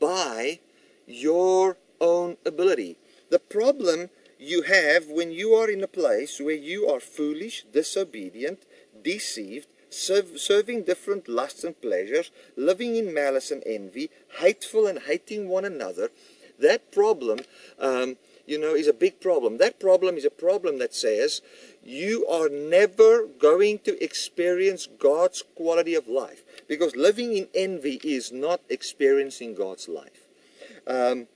by 0.00 0.58
your 1.06 1.76
own 2.00 2.38
ability. 2.44 2.96
The 3.30 3.38
problem 3.38 4.10
you 4.36 4.62
have 4.62 5.06
when 5.06 5.30
you 5.30 5.54
are 5.54 5.70
in 5.70 5.84
a 5.84 5.86
place 5.86 6.40
where 6.40 6.56
you 6.56 6.88
are 6.88 6.98
foolish, 6.98 7.66
disobedient, 7.72 8.64
deceived, 9.00 9.68
serving 9.90 10.82
different 10.82 11.28
lusts 11.28 11.62
and 11.62 11.80
pleasures, 11.80 12.32
living 12.56 12.96
in 12.96 13.14
malice 13.14 13.52
and 13.52 13.62
envy, 13.64 14.10
hateful 14.40 14.88
and 14.88 14.98
hating 15.06 15.48
one 15.48 15.64
another, 15.64 16.10
that 16.58 16.90
problem, 16.90 17.38
um, 17.78 18.16
you 18.44 18.58
know, 18.58 18.74
is 18.74 18.88
a 18.88 18.92
big 18.92 19.20
problem. 19.20 19.58
That 19.58 19.78
problem 19.78 20.16
is 20.16 20.24
a 20.24 20.30
problem 20.30 20.78
that 20.78 20.94
says 20.94 21.42
you 21.84 22.26
are 22.26 22.48
never 22.48 23.26
going 23.26 23.78
to 23.80 24.02
experience 24.02 24.88
God's 24.98 25.42
quality 25.54 25.94
of 25.94 26.08
life 26.08 26.42
because 26.66 26.96
living 26.96 27.36
in 27.36 27.48
envy 27.54 28.00
is 28.02 28.32
not 28.32 28.60
experiencing 28.68 29.54
God's 29.54 29.88
life. 29.88 30.26
Um, 30.86 31.26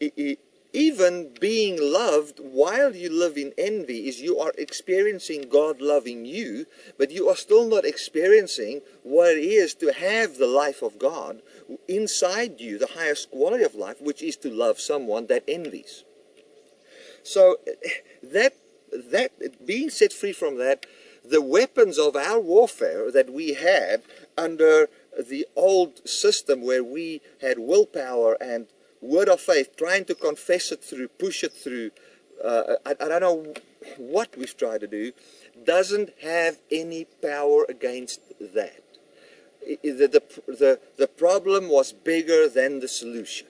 it, 0.00 0.12
it, 0.16 0.38
even 0.72 1.30
being 1.40 1.78
loved 1.80 2.40
while 2.40 2.94
you 2.94 3.10
live 3.10 3.36
in 3.38 3.52
envy 3.56 4.06
is 4.06 4.20
you 4.20 4.38
are 4.38 4.52
experiencing 4.58 5.48
God 5.48 5.80
loving 5.80 6.24
you, 6.24 6.66
but 6.98 7.10
you 7.10 7.28
are 7.28 7.36
still 7.36 7.66
not 7.66 7.84
experiencing 7.84 8.82
what 9.02 9.36
it 9.36 9.44
is 9.44 9.74
to 9.74 9.92
have 9.92 10.36
the 10.36 10.46
life 10.46 10.82
of 10.82 10.98
God 10.98 11.40
inside 11.86 12.60
you, 12.60 12.78
the 12.78 12.86
highest 12.86 13.30
quality 13.30 13.64
of 13.64 13.74
life, 13.74 14.00
which 14.00 14.22
is 14.22 14.36
to 14.38 14.50
love 14.50 14.78
someone 14.78 15.26
that 15.28 15.44
envies. 15.48 16.04
So 17.22 17.56
that 18.22 18.54
that 18.92 19.66
being 19.66 19.90
set 19.90 20.12
free 20.12 20.32
from 20.32 20.58
that, 20.58 20.86
the 21.24 21.42
weapons 21.42 21.98
of 21.98 22.16
our 22.16 22.40
warfare 22.40 23.10
that 23.10 23.30
we 23.30 23.54
had 23.54 24.02
under 24.36 24.88
the 25.18 25.46
old 25.56 26.08
system 26.08 26.62
where 26.62 26.84
we 26.84 27.20
had 27.40 27.58
willpower 27.58 28.36
and 28.40 28.66
word 29.00 29.28
of 29.28 29.40
faith, 29.40 29.76
trying 29.76 30.04
to 30.06 30.14
confess 30.14 30.72
it 30.72 30.82
through, 30.82 31.08
push 31.08 31.44
it 31.44 31.52
through, 31.52 31.90
uh, 32.44 32.74
I, 32.86 32.92
I 33.00 33.08
don't 33.08 33.20
know 33.20 33.54
what 33.96 34.36
we've 34.36 34.56
tried 34.56 34.80
to 34.80 34.86
do, 34.86 35.12
doesn't 35.64 36.10
have 36.22 36.58
any 36.70 37.04
power 37.22 37.66
against 37.68 38.20
that. 38.40 38.82
The, 39.66 40.06
the, 40.06 40.22
the, 40.46 40.80
the 40.96 41.08
problem 41.08 41.68
was 41.68 41.92
bigger 41.92 42.48
than 42.48 42.80
the 42.80 42.88
solution. 42.88 43.48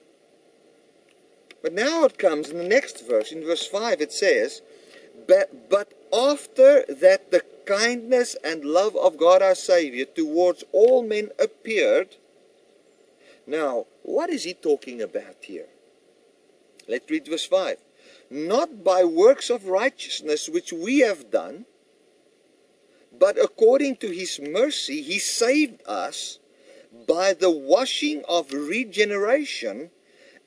But 1.63 1.73
now 1.73 2.05
it 2.05 2.19
comes 2.19 2.51
in 2.51 2.59
the 2.59 2.65
next 2.65 3.07
verse, 3.07 3.33
in 3.33 3.45
verse 3.45 3.67
5, 3.67 4.01
it 4.01 4.13
says, 4.13 4.63
but, 5.29 5.93
after 6.11 6.85
that 6.89 7.31
the 7.31 7.43
kindness 7.67 8.35
and 8.43 8.65
love 8.65 8.97
of 8.97 9.19
God 9.19 9.43
our 9.43 9.55
Savior 9.55 10.07
towards 10.07 10.65
all 10.73 11.03
men 11.03 11.31
appeared. 11.39 12.17
Now, 13.47 13.87
what 14.03 14.31
is 14.31 14.45
he 14.45 14.55
talking 14.55 15.03
about 15.03 15.37
here? 15.43 15.69
Let's 16.89 17.11
read 17.11 17.29
verse 17.29 17.45
5. 17.45 17.77
Not 18.31 18.83
by 18.83 19.05
works 19.05 19.51
of 19.51 19.67
righteousness 19.67 20.49
which 20.49 20.73
we 20.73 21.01
have 21.01 21.31
done, 21.31 21.67
but 23.13 23.39
according 23.39 23.97
to 23.97 24.09
his 24.09 24.41
mercy 24.41 25.03
he 25.03 25.19
saved 25.19 25.83
us 25.87 26.39
by 27.07 27.35
the 27.35 27.51
washing 27.51 28.23
of 28.27 28.53
regeneration 28.53 29.91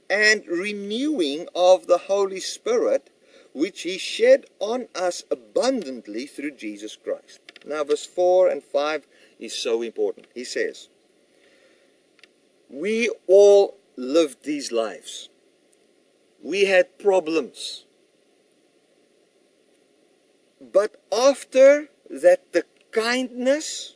and 0.10 0.48
renewing 0.48 1.48
of 1.54 1.86
the 1.86 2.00
Holy 2.00 2.40
Spirit 2.40 3.11
which 3.54 3.82
he 3.82 3.98
shed 3.98 4.46
on 4.60 4.88
us 4.96 5.24
abundantly 5.30 6.26
through 6.26 6.52
Jesus 6.52 6.96
Christ. 6.96 7.40
Now, 7.66 7.84
verse 7.84 8.06
4 8.06 8.50
and 8.50 8.64
5 8.64 9.08
is 9.40 9.56
so 9.56 9.82
important. 9.82 10.28
He 10.34 10.44
says, 10.44 10.90
We 12.70 13.12
all 13.28 13.78
lived 13.96 14.44
these 14.44 14.72
lives. 14.72 15.30
We 16.42 16.66
had 16.66 16.98
problems. 16.98 17.86
But 20.60 20.96
after 21.12 21.90
that, 22.10 22.54
the 22.54 22.66
kindness 22.92 23.96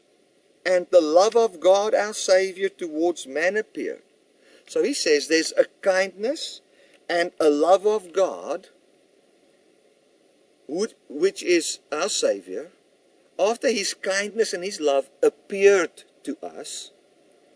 and 0.65 0.87
the 0.91 1.01
love 1.01 1.35
of 1.35 1.59
God, 1.59 1.93
our 1.93 2.13
Savior, 2.13 2.69
towards 2.69 3.27
man 3.27 3.55
appeared. 3.55 4.01
So 4.67 4.83
he 4.83 4.93
says 4.93 5.27
there's 5.27 5.53
a 5.57 5.65
kindness 5.81 6.61
and 7.07 7.31
a 7.39 7.49
love 7.49 7.85
of 7.85 8.13
God, 8.13 8.69
which 10.67 11.43
is 11.43 11.79
our 11.91 12.09
Savior, 12.09 12.71
after 13.37 13.69
his 13.69 13.93
kindness 13.93 14.53
and 14.53 14.63
his 14.63 14.79
love 14.79 15.09
appeared 15.21 16.03
to 16.23 16.37
us, 16.41 16.91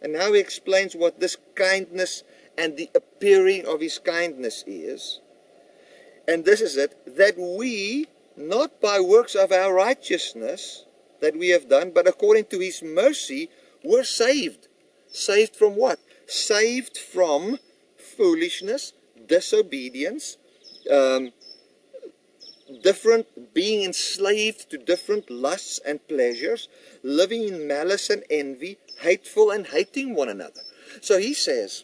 and 0.01 0.13
now 0.13 0.33
he 0.33 0.39
explains 0.39 0.95
what 0.95 1.19
this 1.19 1.37
kindness 1.55 2.23
and 2.57 2.77
the 2.77 2.89
appearing 2.93 3.65
of 3.65 3.81
his 3.81 3.99
kindness 3.99 4.63
is. 4.67 5.21
And 6.27 6.45
this 6.45 6.61
is 6.61 6.77
it 6.77 6.95
that 7.17 7.37
we, 7.37 8.07
not 8.37 8.79
by 8.79 8.99
works 8.99 9.35
of 9.35 9.51
our 9.51 9.73
righteousness 9.73 10.85
that 11.21 11.35
we 11.35 11.49
have 11.49 11.67
done, 11.67 11.91
but 11.91 12.07
according 12.07 12.45
to 12.45 12.59
his 12.59 12.81
mercy, 12.81 13.49
were 13.83 14.03
saved. 14.03 14.67
Saved 15.11 15.55
from 15.55 15.75
what? 15.75 15.99
Saved 16.27 16.97
from 16.97 17.59
foolishness, 17.97 18.93
disobedience, 19.27 20.37
um, 20.91 21.31
different, 22.81 23.53
being 23.53 23.83
enslaved 23.83 24.69
to 24.69 24.77
different 24.77 25.29
lusts 25.29 25.79
and 25.85 26.05
pleasures, 26.07 26.67
living 27.03 27.43
in 27.43 27.67
malice 27.67 28.09
and 28.09 28.23
envy, 28.29 28.77
hateful 28.99 29.51
and 29.51 29.67
hating 29.67 30.15
one 30.15 30.29
another. 30.29 30.61
So 31.01 31.17
he 31.19 31.33
says, 31.33 31.83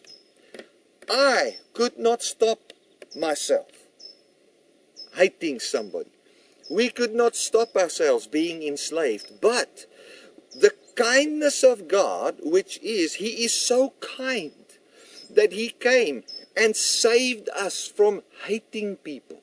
I 1.08 1.56
could 1.72 1.98
not 1.98 2.22
stop 2.22 2.72
myself 3.14 3.68
hating 5.16 5.60
somebody. 5.60 6.10
We 6.70 6.90
could 6.90 7.14
not 7.14 7.36
stop 7.36 7.76
ourselves 7.76 8.26
being 8.26 8.62
enslaved, 8.62 9.40
but 9.40 9.86
the 10.54 10.72
kindness 10.94 11.62
of 11.62 11.88
God, 11.88 12.38
which 12.42 12.78
is, 12.82 13.14
He 13.14 13.44
is 13.44 13.54
so 13.54 13.94
kind 14.00 14.52
that 15.30 15.52
He 15.52 15.70
came 15.70 16.24
and 16.56 16.74
saved 16.74 17.48
us 17.50 17.86
from 17.86 18.22
hating 18.46 18.96
people. 18.96 19.40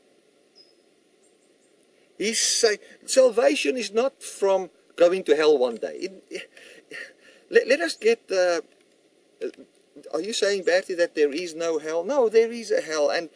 He 2.18 2.34
say, 2.34 2.78
salvation 3.06 3.78
is 3.78 3.92
not 3.92 4.22
from 4.22 4.70
going 4.96 5.24
to 5.24 5.36
hell 5.36 5.58
one 5.58 5.76
day. 5.76 6.10
It, 6.30 6.50
let, 7.50 7.68
let 7.68 7.82
us 7.82 7.96
get. 7.96 8.22
Uh, 8.32 8.62
are 10.14 10.22
you 10.22 10.34
saying, 10.34 10.64
Bertie, 10.64 10.96
that 10.96 11.16
there 11.16 11.32
is 11.32 11.54
no 11.54 11.80
hell? 11.80 12.04
No, 12.04 12.30
there 12.30 12.52
is 12.52 12.72
a 12.72 12.82
hell, 12.82 13.10
and 13.10 13.30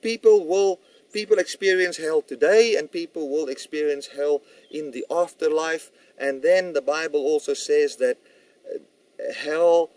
people 0.00 0.46
will 0.46 0.80
people 1.12 1.38
experience 1.38 1.98
hell 1.98 2.22
today, 2.22 2.76
and 2.76 2.90
people 2.90 3.28
will 3.28 3.48
experience 3.48 4.08
hell 4.08 4.42
in 4.70 4.90
the 4.90 5.04
afterlife. 5.10 5.90
And 6.18 6.42
then 6.42 6.72
the 6.72 6.82
Bible 6.82 7.20
also 7.20 7.54
says 7.54 7.96
that 7.96 8.18
uh, 8.66 9.32
hell 9.32 9.90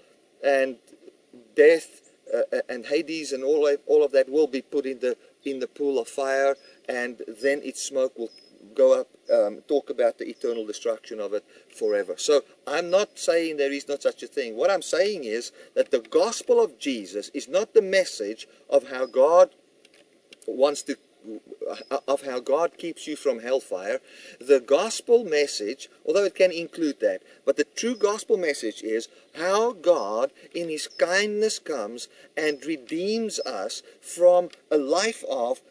and 0.43 0.77
death 1.55 2.01
uh, 2.33 2.41
uh 2.51 2.61
and 2.67 2.85
Hades 2.85 3.31
and 3.31 3.43
all 3.43 3.67
of, 3.67 3.79
all 3.85 4.03
of 4.03 4.11
that 4.11 4.29
will 4.29 4.47
be 4.47 4.61
put 4.61 4.85
in 4.85 4.99
the 4.99 5.17
in 5.43 5.59
the 5.59 5.67
pool 5.67 5.99
of 5.99 6.07
fire, 6.07 6.55
and 6.87 7.21
then 7.27 7.61
its 7.63 7.81
smoke 7.81 8.17
will 8.17 8.31
go 8.73 8.99
up, 8.99 9.07
um, 9.31 9.61
talk 9.67 9.89
about 9.89 10.17
the 10.17 10.27
eternal 10.27 10.65
destruction 10.65 11.19
of 11.19 11.33
it 11.33 11.45
forever. 11.75 12.15
So 12.17 12.43
I'm 12.65 12.89
not 12.89 13.17
saying 13.19 13.57
there 13.57 13.71
is 13.71 13.87
not 13.87 14.01
such 14.01 14.23
a 14.23 14.27
thing. 14.27 14.55
What 14.55 14.71
I'm 14.71 14.81
saying 14.81 15.23
is 15.23 15.51
that 15.75 15.91
the 15.91 15.99
gospel 15.99 16.63
of 16.63 16.79
Jesus 16.79 17.29
is 17.33 17.47
not 17.47 17.73
the 17.73 17.81
message 17.81 18.47
of 18.69 18.89
how 18.89 19.05
God 19.05 19.51
wants 20.47 20.83
to 20.83 20.97
of 22.07 22.21
how 22.21 22.39
God 22.39 22.77
keeps 22.77 23.07
you 23.07 23.15
from 23.15 23.39
hellfire. 23.39 23.99
The 24.39 24.59
gospel 24.59 25.23
message, 25.23 25.89
although 26.05 26.23
it 26.23 26.35
can 26.35 26.51
include 26.51 26.99
that, 26.99 27.23
but 27.45 27.57
the 27.57 27.63
true 27.63 27.95
gospel 27.95 28.37
message 28.37 28.83
is 28.83 29.07
how 29.35 29.73
God, 29.73 30.31
in 30.53 30.69
His 30.69 30.87
kindness, 30.87 31.57
comes 31.57 32.07
and 32.37 32.63
redeems 32.63 33.39
us 33.39 33.81
from 33.99 34.49
a 34.69 34.77
life 34.77 35.23
of 35.27 35.61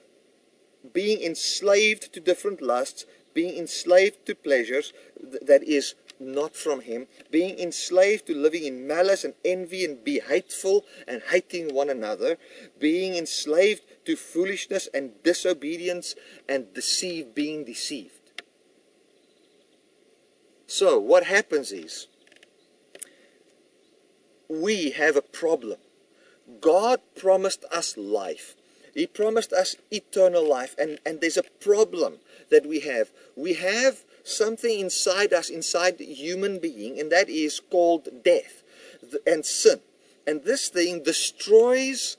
being 0.92 1.22
enslaved 1.22 2.12
to 2.12 2.20
different 2.20 2.60
lusts, 2.60 3.06
being 3.32 3.56
enslaved 3.58 4.26
to 4.26 4.34
pleasures 4.34 4.92
that 5.42 5.62
is 5.62 5.94
not 6.20 6.54
from 6.54 6.80
Him, 6.82 7.06
being 7.30 7.58
enslaved 7.58 8.26
to 8.26 8.34
living 8.34 8.64
in 8.64 8.86
malice 8.86 9.24
and 9.24 9.34
envy 9.44 9.84
and 9.84 10.04
be 10.04 10.20
hateful 10.20 10.84
and 11.08 11.22
hating 11.30 11.74
one 11.74 11.90
another, 11.90 12.38
being 12.78 13.14
enslaved 13.14 13.82
to 14.04 14.16
foolishness 14.16 14.88
and 14.94 15.22
disobedience 15.22 16.14
and 16.48 16.72
deceive, 16.72 17.34
being 17.34 17.64
deceived. 17.64 18.24
So, 20.66 20.98
what 20.98 21.24
happens 21.24 21.72
is 21.72 22.06
we 24.48 24.90
have 24.90 25.16
a 25.16 25.22
problem. 25.22 25.78
God 26.60 27.00
promised 27.16 27.64
us 27.70 27.96
life. 27.96 28.56
He 28.94 29.06
promised 29.06 29.52
us 29.52 29.76
eternal 29.90 30.48
life, 30.48 30.74
and, 30.78 30.98
and 31.04 31.20
there's 31.20 31.36
a 31.36 31.42
problem 31.60 32.18
that 32.50 32.64
we 32.66 32.80
have. 32.80 33.10
We 33.36 33.54
have 33.54 34.04
something 34.22 34.78
inside 34.78 35.32
us, 35.32 35.50
inside 35.50 35.98
the 35.98 36.06
human 36.06 36.58
being, 36.58 37.00
and 37.00 37.10
that 37.12 37.28
is 37.28 37.60
called 37.60 38.08
death 38.24 38.62
and 39.26 39.44
sin. 39.44 39.80
And 40.26 40.44
this 40.44 40.68
thing 40.68 41.02
destroys 41.02 42.16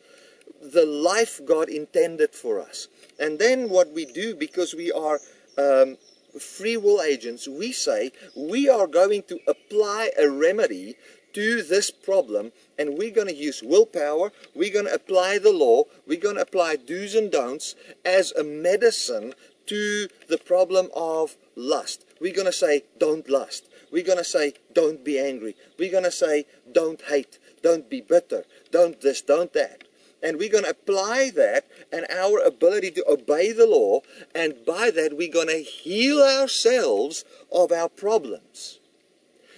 the 0.61 0.85
life 0.85 1.41
God 1.45 1.69
intended 1.69 2.31
for 2.31 2.59
us. 2.59 2.87
And 3.19 3.39
then 3.39 3.69
what 3.69 3.91
we 3.91 4.05
do, 4.05 4.35
because 4.35 4.73
we 4.73 4.91
are 4.91 5.19
um, 5.57 5.97
free 6.39 6.77
will 6.77 7.01
agents, 7.01 7.47
we 7.47 7.71
say 7.71 8.11
we 8.35 8.69
are 8.69 8.87
going 8.87 9.23
to 9.23 9.39
apply 9.47 10.11
a 10.17 10.29
remedy 10.29 10.95
to 11.35 11.61
this 11.61 11.91
problem 11.91 12.51
and 12.77 12.97
we're 12.97 13.11
going 13.11 13.27
to 13.27 13.35
use 13.35 13.61
willpower, 13.61 14.31
we're 14.55 14.73
going 14.73 14.85
to 14.85 14.93
apply 14.93 15.37
the 15.37 15.51
law, 15.51 15.83
we're 16.07 16.19
going 16.19 16.35
to 16.35 16.41
apply 16.41 16.77
do's 16.77 17.13
and 17.13 17.31
don'ts 17.31 17.75
as 18.03 18.31
a 18.31 18.43
medicine 18.43 19.33
to 19.67 20.07
the 20.27 20.37
problem 20.37 20.89
of 20.95 21.35
lust. 21.55 22.05
We're 22.21 22.33
going 22.33 22.45
to 22.45 22.53
say, 22.53 22.83
don't 22.97 23.29
lust. 23.29 23.67
We're 23.91 24.03
going 24.03 24.17
to 24.17 24.23
say, 24.23 24.53
don't 24.73 25.03
be 25.03 25.19
angry. 25.19 25.55
We're 25.77 25.91
going 25.91 26.03
to 26.03 26.11
say, 26.11 26.45
don't 26.71 27.01
hate. 27.01 27.39
Don't 27.61 27.89
be 27.89 28.01
bitter. 28.01 28.45
Don't 28.71 29.01
this, 29.01 29.21
don't 29.21 29.51
that. 29.53 29.83
And 30.23 30.37
we're 30.37 30.49
going 30.49 30.63
to 30.63 30.69
apply 30.69 31.31
that 31.35 31.65
and 31.91 32.05
our 32.09 32.39
ability 32.39 32.91
to 32.91 33.05
obey 33.09 33.51
the 33.51 33.67
law. 33.67 34.01
And 34.33 34.65
by 34.65 34.89
that, 34.91 35.17
we're 35.17 35.31
going 35.31 35.49
to 35.49 35.61
heal 35.61 36.21
ourselves 36.21 37.25
of 37.51 37.71
our 37.71 37.89
problems. 37.89 38.79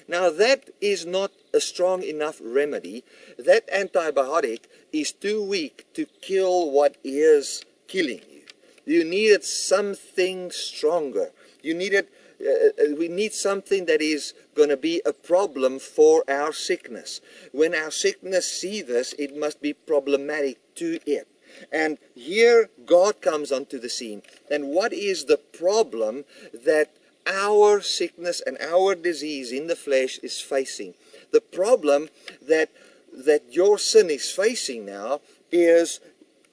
Now, 0.07 0.29
that 0.29 0.69
is 0.79 1.05
not 1.05 1.31
a 1.53 1.59
strong 1.59 2.03
enough 2.03 2.39
remedy. 2.41 3.03
That 3.37 3.67
antibiotic 3.69 4.61
is 4.91 5.11
too 5.11 5.43
weak 5.43 5.85
to 5.93 6.05
kill 6.21 6.71
what 6.71 6.97
is 7.03 7.63
killing 7.87 8.21
you. 8.29 8.43
You 8.85 9.03
needed 9.03 9.43
something 9.43 10.51
stronger. 10.51 11.31
You 11.61 11.73
needed, 11.73 12.07
uh, 12.41 12.83
uh 12.83 12.95
we 12.97 13.07
need 13.07 13.33
something 13.33 13.85
that 13.85 14.01
is 14.01 14.33
going 14.55 14.69
to 14.69 14.77
be 14.77 15.01
a 15.05 15.13
problem 15.13 15.79
for 15.79 16.23
our 16.29 16.53
sickness. 16.53 17.21
When 17.51 17.75
our 17.75 17.91
sickness 17.91 18.47
see 18.47 18.81
this, 18.81 19.13
it 19.19 19.35
must 19.35 19.61
be 19.61 19.73
problematic 19.73 20.57
to 20.75 20.99
it. 21.05 21.27
And 21.71 21.97
here 22.15 22.69
God 22.85 23.21
comes 23.21 23.51
onto 23.51 23.79
the 23.79 23.89
scene. 23.89 24.21
And 24.49 24.69
what 24.69 24.93
is 24.93 25.25
the 25.25 25.37
problem 25.37 26.25
that 26.53 26.91
our 27.27 27.81
sickness 27.81 28.41
and 28.41 28.57
our 28.61 28.95
disease 28.95 29.51
in 29.51 29.67
the 29.67 29.75
flesh 29.75 30.17
is 30.19 30.39
facing. 30.39 30.93
The 31.31 31.41
problem 31.41 32.09
that 32.41 32.69
that 33.13 33.53
your 33.53 33.79
sin 33.79 34.09
is 34.09 34.29
facing 34.31 34.85
now 34.85 35.21
is 35.51 35.99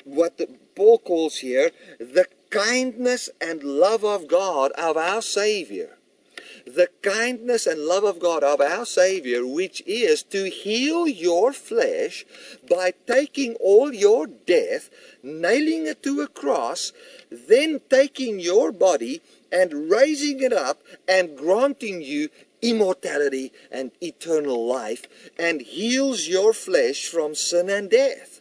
what 0.05 0.39
the, 0.39 0.49
Paul 0.75 0.99
calls 0.99 1.39
here 1.39 1.71
the 1.99 2.27
kindness 2.51 3.31
and 3.41 3.63
love 3.63 4.05
of 4.05 4.29
God 4.29 4.73
of 4.73 4.97
our 4.97 5.23
Savior. 5.23 5.99
The 6.67 6.89
kindness 7.03 7.67
and 7.67 7.81
love 7.81 8.05
of 8.05 8.19
God 8.19 8.43
of 8.43 8.61
our 8.61 8.87
Savior, 8.87 9.47
which 9.47 9.83
is 9.87 10.23
to 10.25 10.49
heal 10.49 11.07
your 11.07 11.53
flesh 11.53 12.25
by 12.69 12.95
taking 13.07 13.55
all 13.57 13.93
your 13.93 14.27
death, 14.27 14.89
nailing 15.23 15.87
it 15.87 16.03
to 16.05 16.23
a 16.23 16.29
cross, 16.29 16.93
then 17.31 17.81
taking 17.91 18.41
your 18.41 18.73
body 18.73 19.21
and 19.53 19.91
raising 19.91 20.43
it 20.43 20.53
up 20.53 20.83
and 21.07 21.37
granting 21.37 22.01
you 22.03 22.31
immortality 22.65 23.53
and 23.71 23.93
eternal 24.01 24.67
life 24.67 25.05
and 25.39 25.61
heals 25.61 26.27
your 26.27 26.53
flesh 26.53 27.07
from 27.07 27.35
sin 27.35 27.69
and 27.69 27.91
death. 27.91 28.41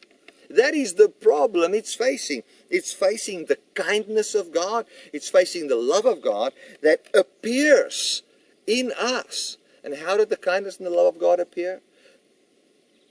That 0.49 0.73
is 0.73 0.93
the 0.93 1.09
problem 1.09 1.73
it's 1.73 1.93
facing. 1.93 2.43
It's 2.69 2.93
facing 2.93 3.45
the 3.45 3.57
kindness 3.73 4.33
of 4.33 4.51
God, 4.51 4.85
it's 5.11 5.29
facing 5.29 5.67
the 5.67 5.75
love 5.75 6.05
of 6.05 6.21
God 6.21 6.53
that 6.81 7.07
appears 7.13 8.23
in 8.65 8.91
us. 8.97 9.57
And 9.83 9.95
how 9.95 10.17
did 10.17 10.29
the 10.29 10.37
kindness 10.37 10.77
and 10.77 10.85
the 10.85 10.91
love 10.91 11.15
of 11.15 11.19
God 11.19 11.39
appear? 11.39 11.81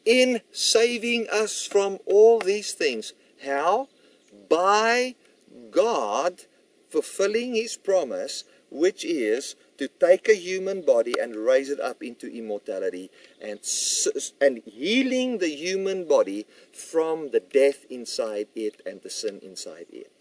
In 0.04 0.40
saving 0.50 1.28
us 1.30 1.66
from 1.66 1.98
all 2.06 2.38
these 2.38 2.72
things. 2.72 3.12
How? 3.44 3.88
By 4.48 5.14
God 5.70 6.42
fulfilling 6.88 7.54
his 7.54 7.76
promise, 7.76 8.44
which 8.70 9.04
is 9.04 9.54
to 9.82 9.88
take 9.88 10.28
a 10.28 10.36
human 10.36 10.80
body 10.80 11.12
and 11.20 11.34
raise 11.34 11.68
it 11.68 11.80
up 11.80 12.04
into 12.04 12.28
immortality 12.28 13.10
and, 13.40 13.58
and 14.40 14.62
healing 14.64 15.38
the 15.38 15.48
human 15.48 16.06
body 16.06 16.46
from 16.72 17.32
the 17.32 17.40
death 17.40 17.84
inside 17.90 18.46
it 18.54 18.80
and 18.86 19.02
the 19.02 19.10
sin 19.10 19.40
inside 19.42 19.86
it. 19.90 20.12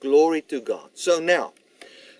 Glory 0.00 0.40
to 0.40 0.62
God. 0.62 0.88
So 0.94 1.20
now, 1.20 1.52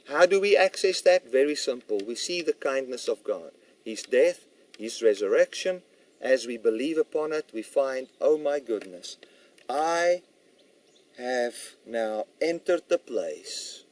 how 0.09 0.27
do 0.27 0.39
we 0.39 0.55
access 0.55 1.01
that? 1.01 1.33
Very 1.33 1.55
simple. 1.57 2.03
We 2.07 2.17
see 2.17 2.43
the 2.43 2.53
kindness 2.53 3.09
of 3.09 3.25
God. 3.25 3.53
His 3.83 4.03
death, 4.03 4.41
His 4.79 5.03
resurrection. 5.03 5.85
As 6.21 6.47
we 6.47 6.59
believe 6.59 6.99
upon 6.99 7.33
it, 7.33 7.49
we 7.55 7.63
find, 7.63 8.09
oh 8.21 8.37
my 8.37 8.61
goodness, 8.61 9.17
I 9.71 10.21
have 11.17 11.55
now 11.87 12.27
entered 12.43 12.83
the 12.89 12.99
place 12.99 13.86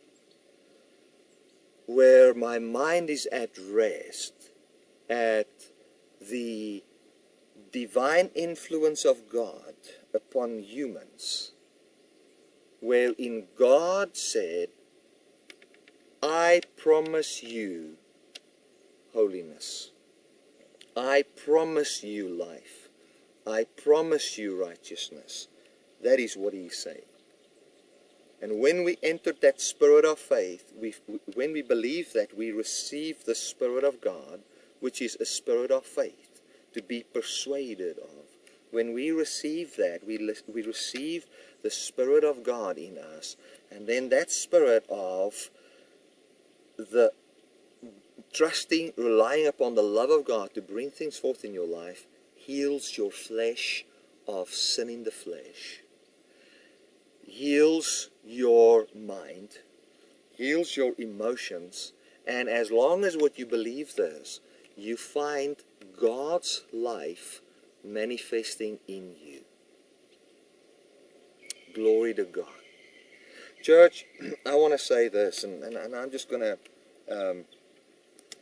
where 1.86 2.34
my 2.34 2.58
mind 2.58 3.10
is 3.10 3.26
at 3.26 3.50
rest 3.70 4.32
at 5.08 5.48
the 6.20 6.82
divine 7.72 8.30
influence 8.34 9.04
of 9.04 9.28
God 9.28 9.74
upon 10.14 10.60
humans, 10.60 11.52
wherein 12.80 13.46
God 13.58 14.16
said, 14.16 14.68
I 16.22 16.62
promise 16.76 17.42
you 17.42 17.96
holiness. 19.12 19.90
I 20.96 21.24
promise 21.44 22.02
you 22.02 22.28
life. 22.28 22.88
I 23.46 23.66
promise 23.76 24.38
you 24.38 24.60
righteousness. 24.60 25.48
That 26.02 26.20
is 26.20 26.36
what 26.36 26.54
he's 26.54 26.78
saying. 26.78 27.13
And 28.44 28.60
when 28.60 28.84
we 28.84 28.98
enter 29.02 29.32
that 29.40 29.58
spirit 29.58 30.04
of 30.04 30.18
faith, 30.18 30.70
we, 30.78 30.94
when 31.32 31.54
we 31.54 31.62
believe 31.62 32.12
that, 32.12 32.36
we 32.36 32.52
receive 32.52 33.24
the 33.24 33.34
Spirit 33.34 33.84
of 33.84 34.02
God, 34.02 34.40
which 34.80 35.00
is 35.00 35.16
a 35.18 35.24
spirit 35.24 35.70
of 35.70 35.86
faith, 35.86 36.42
to 36.74 36.82
be 36.82 37.06
persuaded 37.14 37.96
of. 37.96 38.26
When 38.70 38.92
we 38.92 39.12
receive 39.12 39.76
that, 39.76 40.06
we, 40.06 40.18
we 40.46 40.60
receive 40.60 41.24
the 41.62 41.70
Spirit 41.70 42.22
of 42.22 42.44
God 42.44 42.76
in 42.76 42.98
us. 42.98 43.36
And 43.70 43.86
then 43.86 44.10
that 44.10 44.30
spirit 44.30 44.84
of 44.90 45.48
the 46.76 47.12
trusting, 48.34 48.92
relying 48.98 49.46
upon 49.46 49.74
the 49.74 49.82
love 49.82 50.10
of 50.10 50.26
God 50.26 50.52
to 50.52 50.60
bring 50.60 50.90
things 50.90 51.16
forth 51.16 51.46
in 51.46 51.54
your 51.54 51.66
life, 51.66 52.06
heals 52.34 52.98
your 52.98 53.10
flesh 53.10 53.86
of 54.28 54.50
sin 54.50 54.90
in 54.90 55.04
the 55.04 55.10
flesh 55.10 55.80
heals 57.26 58.10
your 58.26 58.86
mind, 58.94 59.58
heals 60.36 60.76
your 60.76 60.92
emotions, 60.98 61.92
and 62.26 62.48
as 62.48 62.70
long 62.70 63.04
as 63.04 63.16
what 63.16 63.38
you 63.38 63.46
believe 63.46 63.96
this, 63.96 64.40
you 64.76 64.96
find 64.96 65.56
God's 66.00 66.62
life 66.72 67.40
manifesting 67.84 68.78
in 68.88 69.14
you. 69.22 69.40
Glory 71.74 72.14
to 72.14 72.24
God. 72.24 72.46
Church, 73.62 74.06
I 74.46 74.54
want 74.54 74.72
to 74.72 74.78
say 74.78 75.08
this, 75.08 75.44
and, 75.44 75.62
and, 75.62 75.76
and 75.76 75.94
I'm 75.94 76.10
just 76.10 76.30
going 76.30 76.42
to 76.42 76.58
um, 77.10 77.44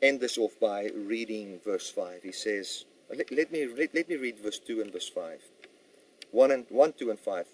end 0.00 0.20
this 0.20 0.38
off 0.38 0.58
by 0.60 0.90
reading 0.94 1.60
verse 1.64 1.90
5. 1.90 2.22
He 2.22 2.32
says, 2.32 2.84
let, 3.14 3.30
let 3.30 3.52
me, 3.52 3.66
let, 3.66 3.94
let 3.94 4.08
me 4.08 4.16
read 4.16 4.38
verse 4.38 4.58
2 4.58 4.80
and 4.80 4.92
verse 4.92 5.08
5. 5.08 5.40
1, 6.30 6.50
and, 6.50 6.66
1, 6.68 6.92
2, 6.98 7.10
and 7.10 7.18
5. 7.18 7.46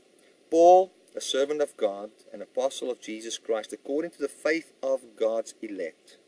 Paul, 0.50 0.92
a 1.16 1.20
servant 1.20 1.60
of 1.60 1.76
God, 1.76 2.10
an 2.32 2.42
apostle 2.42 2.90
of 2.90 3.00
Jesus 3.00 3.38
Christ, 3.38 3.72
according 3.72 4.12
to 4.12 4.18
the 4.18 4.28
faith 4.28 4.72
of 4.82 5.00
God's 5.18 5.54
elect, 5.62 6.18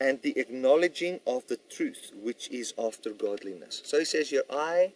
and 0.00 0.20
the 0.22 0.38
acknowledging 0.38 1.20
of 1.26 1.46
the 1.46 1.58
truth 1.70 2.12
which 2.14 2.48
is 2.50 2.74
after 2.78 3.10
godliness. 3.10 3.82
So 3.84 3.98
he 3.98 4.04
says 4.04 4.30
here, 4.30 4.42
I, 4.50 4.92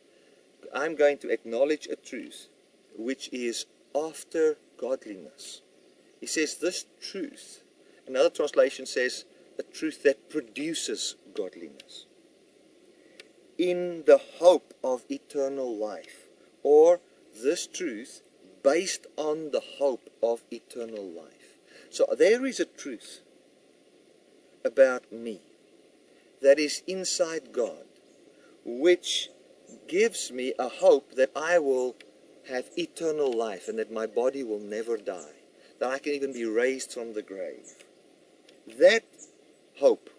I'm 0.74 0.94
going 0.94 1.18
to 1.18 1.30
acknowledge 1.30 1.86
a 1.86 1.96
truth 1.96 2.48
which 2.96 3.28
is 3.32 3.66
after 3.94 4.56
godliness. 4.78 5.62
He 6.20 6.26
says 6.26 6.56
this 6.56 6.84
truth. 7.00 7.62
Another 8.06 8.30
translation 8.30 8.86
says 8.86 9.24
a 9.58 9.62
truth 9.62 10.02
that 10.02 10.28
produces 10.28 11.16
godliness. 11.34 12.06
In 13.56 14.04
the 14.06 14.18
hope 14.38 14.74
of 14.82 15.04
eternal 15.10 15.76
life, 15.76 16.26
or 16.62 17.00
this 17.34 17.66
truth 17.66 18.22
based 18.62 19.06
on 19.16 19.50
the 19.50 19.62
hope 19.78 20.10
of 20.22 20.42
eternal 20.50 21.04
life. 21.04 21.58
So 21.90 22.06
there 22.16 22.44
is 22.44 22.60
a 22.60 22.64
truth 22.64 23.20
about 24.64 25.10
me 25.10 25.40
that 26.42 26.58
is 26.58 26.82
inside 26.86 27.52
God, 27.52 27.84
which 28.64 29.30
gives 29.88 30.30
me 30.30 30.52
a 30.58 30.68
hope 30.68 31.14
that 31.14 31.30
I 31.34 31.58
will 31.58 31.96
have 32.48 32.66
eternal 32.76 33.32
life 33.32 33.68
and 33.68 33.78
that 33.78 33.92
my 33.92 34.06
body 34.06 34.42
will 34.42 34.60
never 34.60 34.96
die, 34.96 35.36
that 35.78 35.90
I 35.90 35.98
can 35.98 36.12
even 36.12 36.32
be 36.32 36.44
raised 36.44 36.92
from 36.92 37.14
the 37.14 37.22
grave. 37.22 37.74
That 38.78 39.04
hope 39.78 40.10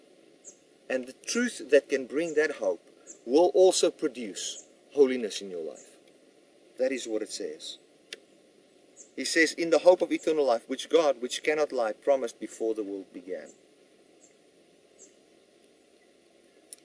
and 0.88 1.06
the 1.06 1.14
truth 1.26 1.70
that 1.70 1.88
can 1.88 2.06
bring 2.06 2.34
that 2.34 2.52
hope 2.52 2.82
will 3.24 3.50
also 3.54 3.90
produce 3.90 4.66
holiness 4.92 5.40
in 5.40 5.50
your 5.50 5.62
life. 5.62 5.91
That 6.78 6.92
is 6.92 7.06
what 7.06 7.22
it 7.22 7.32
says. 7.32 7.78
He 9.16 9.24
says, 9.24 9.52
in 9.52 9.70
the 9.70 9.78
hope 9.78 10.00
of 10.02 10.10
eternal 10.10 10.46
life, 10.46 10.62
which 10.68 10.88
God, 10.88 11.20
which 11.20 11.42
cannot 11.42 11.72
lie, 11.72 11.92
promised 11.92 12.40
before 12.40 12.74
the 12.74 12.82
world 12.82 13.12
began. 13.12 13.48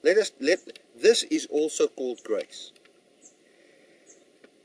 Let 0.03 0.17
us 0.17 0.31
let 0.39 0.79
this 0.95 1.23
is 1.23 1.47
also 1.47 1.87
called 1.87 2.23
grace. 2.23 2.71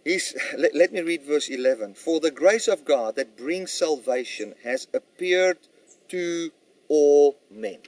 He's, 0.05 0.37
let, 0.59 0.75
let 0.75 0.93
me 0.93 1.01
read 1.01 1.23
verse 1.23 1.49
11. 1.49 1.95
For 1.95 2.21
the 2.21 2.31
grace 2.31 2.67
of 2.67 2.85
God 2.85 3.17
that 3.17 3.37
brings 3.37 3.73
salvation 3.73 4.55
has 4.65 4.89
appeared 4.93 5.59
to 6.09 6.51
all 6.89 7.37
men, 7.51 7.79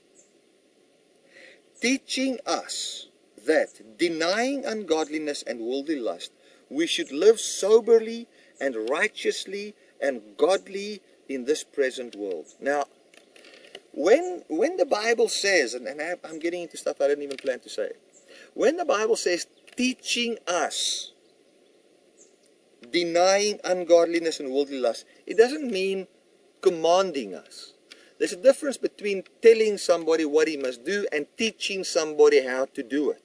teaching 1.80 2.38
us 2.46 3.08
that 3.46 3.98
denying 3.98 4.64
ungodliness 4.64 5.42
and 5.42 5.60
worldly 5.60 5.96
lust, 5.96 6.32
we 6.74 6.86
should 6.86 7.12
live 7.12 7.40
soberly 7.40 8.26
and 8.60 8.90
righteously 8.90 9.74
and 10.00 10.20
godly 10.36 11.00
in 11.28 11.44
this 11.44 11.64
present 11.64 12.16
world. 12.16 12.46
Now, 12.60 12.84
when 13.92 14.42
when 14.48 14.76
the 14.76 14.86
Bible 14.86 15.28
says, 15.28 15.74
and, 15.74 15.86
and 15.86 16.18
I'm 16.24 16.38
getting 16.38 16.62
into 16.62 16.76
stuff 16.76 17.00
I 17.00 17.08
didn't 17.08 17.24
even 17.24 17.36
plan 17.36 17.60
to 17.60 17.68
say, 17.68 17.92
when 18.54 18.76
the 18.76 18.84
Bible 18.84 19.16
says 19.16 19.46
teaching 19.76 20.38
us, 20.46 21.12
denying 22.90 23.60
ungodliness 23.64 24.40
and 24.40 24.50
worldly 24.50 24.78
lust, 24.78 25.04
it 25.26 25.36
doesn't 25.36 25.70
mean 25.70 26.06
commanding 26.60 27.34
us. 27.34 27.72
There's 28.18 28.32
a 28.32 28.36
difference 28.36 28.76
between 28.76 29.24
telling 29.42 29.78
somebody 29.78 30.24
what 30.24 30.48
he 30.48 30.56
must 30.56 30.84
do 30.84 31.06
and 31.12 31.26
teaching 31.36 31.84
somebody 31.84 32.46
how 32.46 32.66
to 32.66 32.82
do 32.82 33.10
it. 33.10 33.23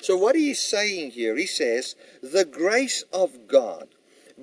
So 0.00 0.16
what 0.16 0.36
he's 0.36 0.60
saying 0.60 1.12
here, 1.12 1.36
he 1.36 1.46
says, 1.46 1.94
the 2.22 2.44
grace 2.44 3.04
of 3.12 3.48
God. 3.48 3.88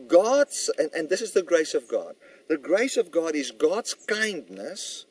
God's, 0.07 0.69
and, 0.77 0.89
and 0.93 1.09
this 1.09 1.21
is 1.21 1.31
the 1.31 1.43
grace 1.43 1.73
of 1.73 1.87
God. 1.87 2.15
The 2.47 2.57
grace 2.57 2.97
of 2.97 3.11
God 3.11 3.35
is 3.35 3.51
God's 3.51 3.93
kindness 3.93 5.05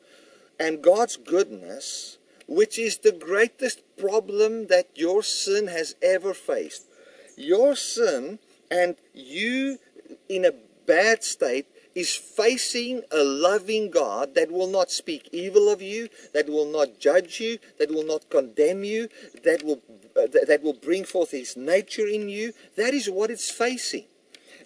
and 0.59 0.81
God's 0.81 1.17
goodness, 1.17 2.17
which 2.47 2.77
is 2.77 2.99
the 2.99 3.11
greatest 3.11 3.81
problem 3.97 4.67
that 4.67 4.89
your 4.95 5.23
sin 5.23 5.67
has 5.67 5.95
ever 6.01 6.33
faced. 6.33 6.85
Your 7.35 7.75
sin 7.75 8.39
and 8.69 8.95
you 9.13 9.79
in 10.29 10.45
a 10.45 10.53
bad 10.85 11.23
state 11.23 11.65
is 11.95 12.13
facing 12.13 13.01
a 13.09 13.23
loving 13.23 13.89
God 13.89 14.35
that 14.35 14.51
will 14.51 14.67
not 14.67 14.91
speak 14.91 15.29
evil 15.31 15.69
of 15.69 15.81
you, 15.81 16.09
that 16.33 16.49
will 16.49 16.65
not 16.65 16.99
judge 16.99 17.39
you, 17.39 17.57
that 17.79 17.89
will 17.89 18.05
not 18.05 18.29
condemn 18.29 18.83
you, 18.83 19.07
that 19.43 19.63
will 19.63 19.81
uh, 20.17 20.27
that 20.47 20.61
will 20.61 20.73
bring 20.73 21.05
forth 21.05 21.31
His 21.31 21.57
nature 21.57 22.07
in 22.07 22.29
you. 22.29 22.53
That 22.75 22.93
is 22.93 23.09
what 23.09 23.31
it's 23.31 23.49
facing. 23.49 24.05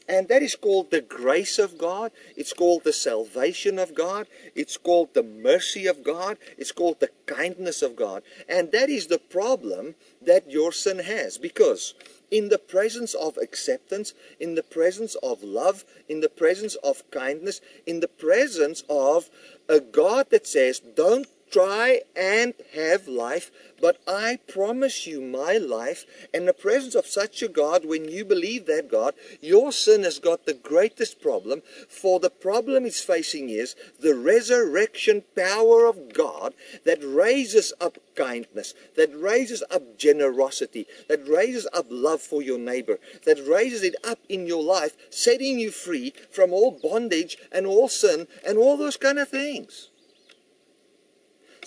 And 0.08 0.28
that 0.30 0.42
is 0.42 0.56
called 0.56 0.90
the 0.90 1.02
grace 1.02 1.60
of 1.60 1.78
God. 1.78 2.12
It's 2.36 2.52
called 2.52 2.84
the 2.84 2.94
salvation 2.94 3.78
of 3.78 3.94
God. 3.94 4.26
It's 4.56 4.76
called 4.76 5.14
the 5.14 5.22
mercy 5.22 5.86
of 5.86 6.04
God. 6.04 6.40
It's 6.58 6.72
called 6.72 7.00
the 7.00 7.12
kindness 7.28 7.84
of 7.84 7.96
God. 7.96 8.24
And 8.48 8.72
that 8.72 8.90
is 8.90 9.06
the 9.06 9.20
problem 9.20 9.94
that 10.20 10.50
your 10.50 10.72
sin 10.72 10.98
has. 10.98 11.38
Because 11.38 11.94
in 12.32 12.50
the 12.50 12.58
presence 12.58 13.14
of 13.14 13.38
acceptance, 13.38 14.14
in 14.40 14.56
the 14.56 14.64
presence 14.64 15.16
of 15.16 15.44
love, 15.44 15.86
in 16.08 16.22
the 16.22 16.30
presence 16.30 16.76
of 16.76 17.10
kindness, 17.12 17.62
in 17.86 18.00
the 18.00 18.08
presence 18.08 18.84
of 18.90 19.30
a 19.68 19.80
God 19.80 20.30
that 20.30 20.48
says, 20.48 20.80
don't 20.80 21.28
try 21.52 22.02
and 22.16 22.54
have 22.74 23.08
life, 23.08 23.52
but 23.82 23.98
I 24.08 24.40
promise 24.48 25.08
you 25.08 25.22
my 25.22 25.58
life. 25.58 26.06
In 26.34 26.46
the 26.46 26.54
presence 26.54 26.96
of 26.96 27.08
such 27.08 27.42
a 27.42 27.48
God, 27.48 27.86
when 27.86 28.10
you 28.10 28.26
believe 28.26 28.66
that 28.66 28.90
God, 28.90 29.14
your 29.42 29.72
sin 29.72 30.04
has 30.04 30.20
got 30.20 30.46
the 30.46 30.54
greatest 30.54 31.22
problem. 31.22 31.62
For 31.88 32.20
the 32.20 32.30
problem 32.30 32.86
it's 32.86 33.02
facing 33.02 33.50
is 33.50 33.76
the 34.00 34.16
resurrection 34.16 35.24
power 35.36 35.86
of 35.86 36.14
God 36.14 36.54
that 36.86 37.00
raises 37.04 37.74
up 37.80 37.98
kindness, 38.16 38.74
that 38.96 39.10
raises 39.16 39.64
up 39.72 39.98
generosity, 39.98 40.86
that 41.08 41.28
raises 41.28 41.68
up 41.74 41.88
love 41.90 42.22
for 42.22 42.42
your 42.42 42.60
neighbor, 42.60 43.00
that 43.26 43.46
raises 43.48 43.84
it 43.84 43.96
up 44.04 44.20
in 44.28 44.46
your 44.46 44.64
life, 44.64 44.96
setting 45.10 45.60
you 45.60 45.72
free 45.72 46.14
from 46.32 46.52
all 46.52 46.72
bondage 46.72 47.38
and 47.52 47.66
all 47.66 47.88
sin 47.88 48.28
and 48.46 48.58
all 48.58 48.78
those 48.78 48.98
kind 48.98 49.20
of 49.20 49.30
things. 49.30 49.90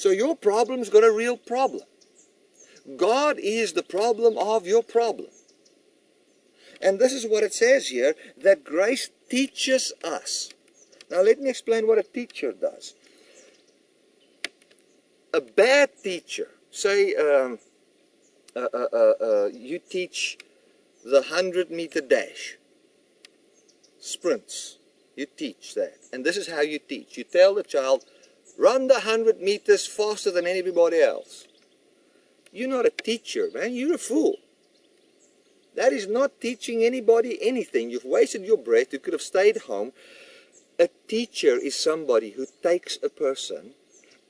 So 0.02 0.10
your 0.10 0.34
problem's 0.34 0.88
got 0.88 1.04
a 1.04 1.12
real 1.12 1.36
problem. 1.36 1.84
God 2.96 3.38
is 3.38 3.74
the 3.74 3.84
problem 3.84 4.36
of 4.36 4.66
your 4.66 4.82
problem. 4.82 5.28
And 6.80 6.98
this 6.98 7.12
is 7.12 7.24
what 7.24 7.44
it 7.44 7.54
says 7.54 7.86
here 7.86 8.16
that 8.36 8.64
grace 8.64 9.10
teaches 9.30 9.92
us. 10.02 10.50
Now, 11.08 11.22
let 11.22 11.38
me 11.38 11.48
explain 11.48 11.86
what 11.86 11.98
a 11.98 12.02
teacher 12.02 12.50
does. 12.50 12.94
A 15.32 15.40
bad 15.40 15.90
teacher, 16.02 16.48
say 16.72 17.14
um, 17.14 17.60
uh, 18.56 18.66
uh, 18.74 18.86
uh, 18.92 19.12
uh 19.24 19.50
you 19.52 19.78
teach 19.78 20.36
the 21.04 21.20
100 21.30 21.70
meter 21.70 22.00
dash, 22.00 22.56
sprints. 24.00 24.78
You 25.14 25.26
teach 25.26 25.74
that. 25.74 25.94
And 26.12 26.24
this 26.24 26.36
is 26.36 26.48
how 26.48 26.62
you 26.62 26.80
teach. 26.80 27.16
You 27.16 27.22
tell 27.22 27.54
the 27.54 27.62
child, 27.62 28.04
run 28.58 28.88
the 28.88 28.94
100 28.94 29.40
meters 29.40 29.86
faster 29.86 30.30
than 30.30 30.46
anybody 30.46 31.00
else. 31.00 31.46
You're 32.52 32.68
not 32.68 32.86
a 32.86 32.90
teacher, 32.90 33.48
man. 33.52 33.74
You're 33.74 33.94
a 33.94 33.98
fool. 33.98 34.36
That 35.74 35.92
is 35.92 36.06
not 36.06 36.40
teaching 36.40 36.84
anybody 36.84 37.38
anything. 37.40 37.90
You've 37.90 38.04
wasted 38.04 38.44
your 38.44 38.58
breath. 38.58 38.92
You 38.92 38.98
could 38.98 39.14
have 39.14 39.22
stayed 39.22 39.56
home. 39.56 39.92
A 40.78 40.88
teacher 41.08 41.56
is 41.56 41.74
somebody 41.74 42.30
who 42.30 42.46
takes 42.62 42.98
a 43.02 43.08
person 43.08 43.72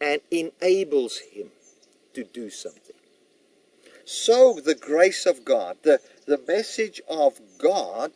and 0.00 0.20
enables 0.30 1.18
him 1.18 1.48
to 2.14 2.24
do 2.24 2.50
something. 2.50 2.96
So 4.04 4.60
the 4.64 4.74
grace 4.74 5.26
of 5.26 5.44
God, 5.44 5.78
the, 5.82 6.00
the 6.26 6.40
message 6.46 7.00
of 7.08 7.40
God 7.58 8.12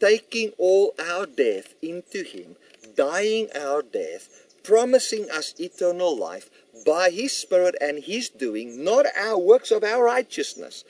taking 0.00 0.52
all 0.58 0.94
our 0.98 1.26
death 1.26 1.74
into 1.82 2.22
him, 2.22 2.56
dying 2.96 3.48
our 3.54 3.82
death, 3.82 4.47
promising 4.68 5.30
us 5.30 5.54
eternal 5.58 6.14
life 6.14 6.50
by 6.84 7.08
His 7.08 7.32
Spirit 7.32 7.74
and 7.80 8.04
His 8.04 8.28
doing, 8.28 8.84
not 8.84 9.06
our 9.16 9.38
works 9.38 9.70
of 9.70 9.82
our 9.82 10.04
righteousness, 10.04 10.84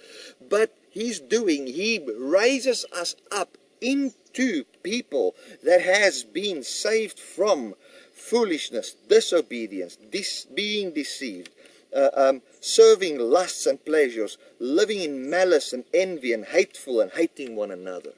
but 0.50 0.74
His 0.90 1.20
doing. 1.20 1.68
He 1.68 2.04
raises 2.18 2.84
us 2.92 3.14
up 3.30 3.56
into 3.80 4.64
people 4.82 5.36
that 5.62 5.80
has 5.80 6.24
been 6.24 6.64
saved 6.64 7.20
from 7.20 7.76
foolishness, 8.12 8.96
disobedience, 9.08 9.96
dis- 10.10 10.46
being 10.52 10.90
deceived, 10.90 11.50
uh, 11.94 12.10
um, 12.14 12.42
serving 12.60 13.20
lusts 13.20 13.64
and 13.64 13.84
pleasures, 13.84 14.38
living 14.58 15.02
in 15.02 15.30
malice 15.30 15.72
and 15.72 15.84
envy 15.94 16.32
and 16.32 16.46
hateful 16.46 17.00
and 17.00 17.12
hating 17.12 17.54
one 17.54 17.70
another. 17.70 18.14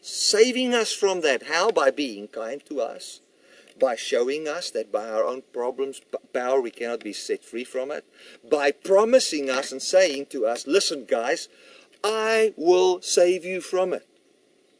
Saving 0.00 0.74
us 0.74 0.92
from 0.92 1.20
that. 1.20 1.44
How? 1.44 1.70
By 1.70 1.92
being 1.92 2.26
kind 2.26 2.60
to 2.66 2.80
us 2.80 3.20
by 3.82 3.96
showing 3.96 4.46
us 4.46 4.70
that 4.70 4.92
by 4.92 5.08
our 5.08 5.24
own 5.24 5.42
problems, 5.52 6.00
power, 6.32 6.60
we 6.60 6.70
cannot 6.70 7.00
be 7.00 7.12
set 7.12 7.44
free 7.44 7.64
from 7.64 7.90
it, 7.90 8.04
by 8.48 8.70
promising 8.70 9.50
us 9.50 9.72
and 9.72 9.82
saying 9.82 10.24
to 10.26 10.46
us, 10.46 10.68
listen, 10.68 11.04
guys, 11.04 11.48
I 12.04 12.54
will 12.56 13.02
save 13.02 13.44
you 13.44 13.60
from 13.60 13.92
it. 13.92 14.06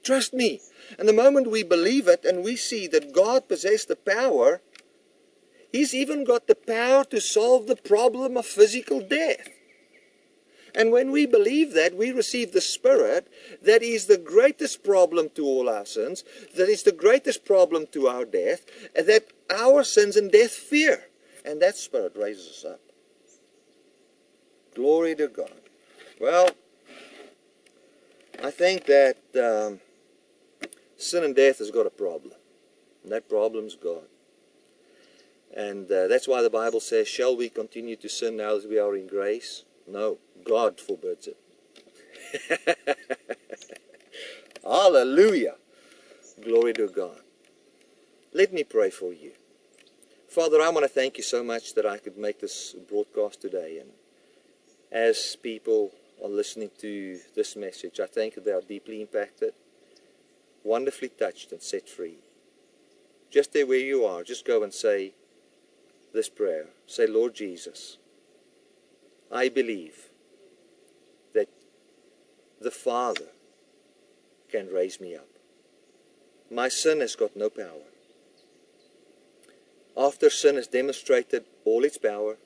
Trust 0.04 0.32
me. 0.32 0.60
And 1.00 1.08
the 1.08 1.12
moment 1.12 1.50
we 1.50 1.64
believe 1.64 2.06
it 2.06 2.24
and 2.24 2.44
we 2.44 2.54
see 2.54 2.86
that 2.88 3.12
God 3.12 3.48
possesses 3.48 3.86
the 3.86 3.96
power, 3.96 4.60
He's 5.72 5.94
even 5.94 6.22
got 6.22 6.46
the 6.46 6.54
power 6.54 7.02
to 7.06 7.20
solve 7.20 7.66
the 7.66 7.76
problem 7.76 8.36
of 8.36 8.46
physical 8.46 9.00
death. 9.00 9.48
And 10.74 10.90
when 10.90 11.10
we 11.10 11.26
believe 11.26 11.74
that, 11.74 11.94
we 11.94 12.12
receive 12.12 12.52
the 12.52 12.60
Spirit 12.60 13.28
that 13.62 13.82
is 13.82 14.06
the 14.06 14.16
greatest 14.16 14.82
problem 14.82 15.28
to 15.34 15.44
all 15.44 15.68
our 15.68 15.84
sins, 15.84 16.24
that 16.56 16.68
is 16.68 16.82
the 16.82 16.92
greatest 16.92 17.44
problem 17.44 17.86
to 17.92 18.08
our 18.08 18.24
death, 18.24 18.64
that 18.94 19.26
our 19.50 19.84
sins 19.84 20.16
and 20.16 20.32
death 20.32 20.52
fear. 20.52 21.04
And 21.44 21.60
that 21.60 21.76
Spirit 21.76 22.12
raises 22.16 22.48
us 22.48 22.64
up. 22.72 22.80
Glory 24.74 25.14
to 25.16 25.28
God. 25.28 25.52
Well, 26.20 26.48
I 28.42 28.50
think 28.50 28.86
that 28.86 29.18
um, 29.36 29.80
sin 30.96 31.24
and 31.24 31.36
death 31.36 31.58
has 31.58 31.70
got 31.70 31.86
a 31.86 31.90
problem. 31.90 32.34
And 33.02 33.12
that 33.12 33.28
problem's 33.28 33.74
God. 33.74 34.04
And 35.54 35.90
uh, 35.90 36.06
that's 36.06 36.26
why 36.26 36.40
the 36.42 36.48
Bible 36.48 36.80
says, 36.80 37.08
Shall 37.08 37.36
we 37.36 37.48
continue 37.48 37.96
to 37.96 38.08
sin 38.08 38.36
now 38.36 38.56
that 38.56 38.68
we 38.68 38.78
are 38.78 38.96
in 38.96 39.06
grace? 39.06 39.64
No. 39.86 40.18
God 40.44 40.80
forbids 40.80 41.28
it. 41.28 41.36
Hallelujah. 44.64 45.56
Glory 46.42 46.72
to 46.74 46.88
God. 46.88 47.20
Let 48.32 48.52
me 48.52 48.64
pray 48.64 48.90
for 48.90 49.12
you. 49.12 49.32
Father, 50.28 50.60
I 50.62 50.70
want 50.70 50.84
to 50.84 50.88
thank 50.88 51.18
you 51.18 51.22
so 51.22 51.44
much 51.44 51.74
that 51.74 51.84
I 51.84 51.98
could 51.98 52.16
make 52.16 52.40
this 52.40 52.74
broadcast 52.88 53.42
today. 53.42 53.78
And 53.78 53.90
as 54.90 55.36
people 55.42 55.90
are 56.22 56.28
listening 56.28 56.70
to 56.78 57.18
this 57.34 57.54
message, 57.56 58.00
I 58.00 58.06
thank 58.06 58.36
you 58.36 58.42
they 58.42 58.52
are 58.52 58.62
deeply 58.62 59.02
impacted, 59.02 59.52
wonderfully 60.64 61.10
touched, 61.10 61.52
and 61.52 61.62
set 61.62 61.88
free. 61.88 62.16
Just 63.30 63.52
there 63.52 63.66
where 63.66 63.78
you 63.78 64.04
are, 64.04 64.22
just 64.22 64.46
go 64.46 64.62
and 64.62 64.72
say 64.72 65.12
this 66.14 66.28
prayer. 66.28 66.66
Say, 66.86 67.06
Lord 67.06 67.34
Jesus, 67.34 67.98
I 69.32 69.48
believe 69.48 70.10
that 71.32 71.48
the 72.60 72.70
Father 72.70 73.28
can 74.50 74.68
raise 74.68 75.00
me 75.00 75.16
up. 75.16 75.28
My 76.50 76.68
sin 76.68 77.00
has 77.00 77.16
got 77.16 77.34
no 77.34 77.48
power. 77.48 77.88
After 79.96 80.28
sin 80.28 80.56
has 80.56 80.66
demonstrated 80.66 81.44
all 81.64 81.84
its 81.84 81.96
power 81.96 82.36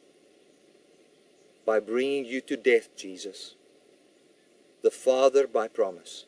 by 1.65 1.81
bringing 1.81 2.25
you 2.25 2.41
to 2.43 2.57
death, 2.57 2.97
Jesus, 2.97 3.57
the 4.83 4.91
Father, 4.93 5.49
by 5.49 5.67
promise, 5.67 6.27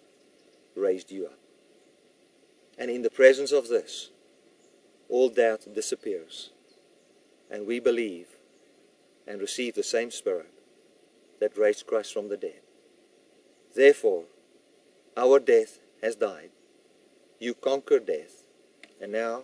raised 0.75 1.13
you 1.13 1.27
up. 1.27 1.39
And 2.77 2.91
in 2.91 3.03
the 3.03 3.11
presence 3.11 3.53
of 3.53 3.69
this, 3.69 4.11
all 5.09 5.29
doubt 5.29 5.73
disappears. 5.73 6.51
And 7.49 7.67
we 7.67 7.79
believe 7.79 8.27
and 9.29 9.41
receive 9.41 9.75
the 9.75 9.83
same 9.83 10.11
Spirit 10.11 10.51
that 11.39 11.59
raised 11.59 11.87
Christ 11.87 12.13
from 12.13 12.29
the 12.29 12.37
dead. 12.37 12.61
Therefore, 13.77 14.25
our 15.17 15.39
death 15.39 15.79
has 16.03 16.17
died. 16.17 16.51
You 17.39 17.55
conquered 17.55 18.07
death. 18.07 18.45
And 19.01 19.13
now 19.13 19.43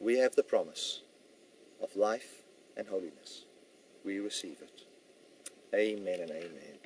we 0.00 0.18
have 0.18 0.36
the 0.36 0.42
promise 0.42 1.02
of 1.82 1.96
life 1.96 2.42
and 2.76 2.88
holiness. 2.88 3.44
We 4.04 4.20
receive 4.20 4.58
it. 4.62 4.84
Amen 5.74 6.20
and 6.20 6.30
amen. 6.30 6.78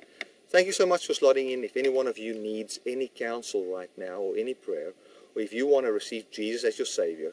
Thank 0.49 0.67
you 0.67 0.73
so 0.73 0.87
much 0.87 1.07
for 1.07 1.13
slotting 1.13 1.53
in. 1.53 1.65
If 1.65 1.77
any 1.77 1.89
one 1.89 2.07
of 2.07 2.19
you 2.19 2.35
needs 2.35 2.79
any 2.87 3.09
counsel 3.09 3.65
right 3.73 3.91
now 3.97 4.19
or 4.19 4.37
any 4.37 4.55
prayer, 4.55 4.93
or 5.35 5.43
if 5.43 5.53
you 5.53 5.67
want 5.67 5.87
to 5.87 5.93
receive 5.93 6.31
Jesus 6.31 6.65
as 6.65 6.79
your 6.79 6.87
Savior, 6.87 7.33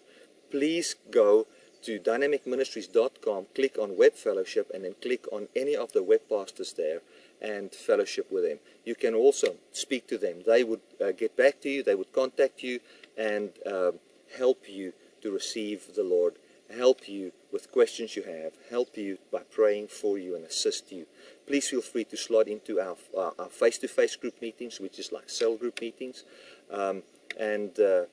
please 0.51 0.95
go 1.11 1.47
to 1.83 1.99
dynamicministries.com, 1.99 3.47
click 3.53 3.77
on 3.77 3.97
Web 3.97 4.13
Fellowship, 4.13 4.71
and 4.73 4.85
then 4.85 4.95
click 5.01 5.25
on 5.31 5.47
any 5.55 5.75
of 5.75 5.91
the 5.91 6.01
web 6.01 6.21
pastors 6.29 6.73
there 6.73 7.01
and 7.41 7.71
fellowship 7.71 8.31
with 8.31 8.43
them. 8.43 8.59
You 8.85 8.95
can 8.95 9.13
also 9.13 9.55
speak 9.73 10.07
to 10.07 10.17
them. 10.17 10.43
They 10.45 10.63
would 10.63 10.81
uh, 11.03 11.11
get 11.11 11.35
back 11.35 11.59
to 11.61 11.69
you, 11.69 11.83
they 11.83 11.95
would 11.95 12.13
contact 12.13 12.63
you 12.63 12.79
and 13.17 13.51
uh, 13.65 13.91
help 14.37 14.69
you 14.69 14.93
to 15.21 15.31
receive 15.31 15.93
the 15.95 16.03
Lord, 16.03 16.35
help 16.75 17.07
you 17.07 17.33
with 17.51 17.71
questions 17.71 18.15
you 18.15 18.23
have, 18.23 18.53
help 18.69 18.97
you 18.97 19.17
by 19.31 19.41
praying 19.51 19.87
for 19.87 20.17
you 20.17 20.35
and 20.35 20.45
assist 20.45 20.91
you. 20.91 21.05
Please 21.45 21.67
feel 21.69 21.81
free 21.81 22.05
to 22.05 22.17
slot 22.17 22.47
into 22.47 22.79
our, 22.79 22.95
our 23.17 23.49
face-to-face 23.49 24.15
group 24.15 24.41
meetings, 24.41 24.79
which 24.79 24.97
is 24.99 25.11
like 25.11 25.29
cell 25.29 25.57
group 25.57 25.81
meetings, 25.81 26.23
um, 26.71 27.03
and 27.39 27.79
uh, 27.79 28.05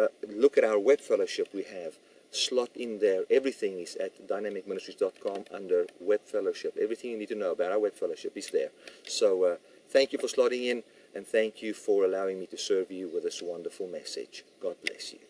uh 0.00 0.06
look 0.28 0.56
at 0.56 0.64
our 0.64 0.78
web 0.78 1.00
fellowship 1.00 1.48
we 1.52 1.64
have 1.64 1.94
slot 2.30 2.70
in 2.74 2.98
there. 2.98 3.24
Everything 3.30 3.80
is 3.80 3.96
at 3.96 4.26
dynamicministries.com 4.26 5.44
under 5.52 5.86
Web 6.00 6.20
Fellowship. 6.24 6.76
Everything 6.80 7.10
you 7.12 7.18
need 7.18 7.28
to 7.28 7.34
know 7.34 7.52
about 7.52 7.72
our 7.72 7.78
Web 7.78 7.94
Fellowship 7.94 8.36
is 8.36 8.50
there. 8.50 8.70
So 9.06 9.44
uh, 9.44 9.56
thank 9.90 10.12
you 10.12 10.18
for 10.18 10.26
slotting 10.26 10.64
in, 10.66 10.82
and 11.14 11.26
thank 11.26 11.62
you 11.62 11.74
for 11.74 12.04
allowing 12.04 12.38
me 12.38 12.46
to 12.46 12.58
serve 12.58 12.90
you 12.90 13.08
with 13.08 13.24
this 13.24 13.42
wonderful 13.42 13.88
message. 13.88 14.44
God 14.60 14.76
bless 14.84 15.12
you. 15.12 15.27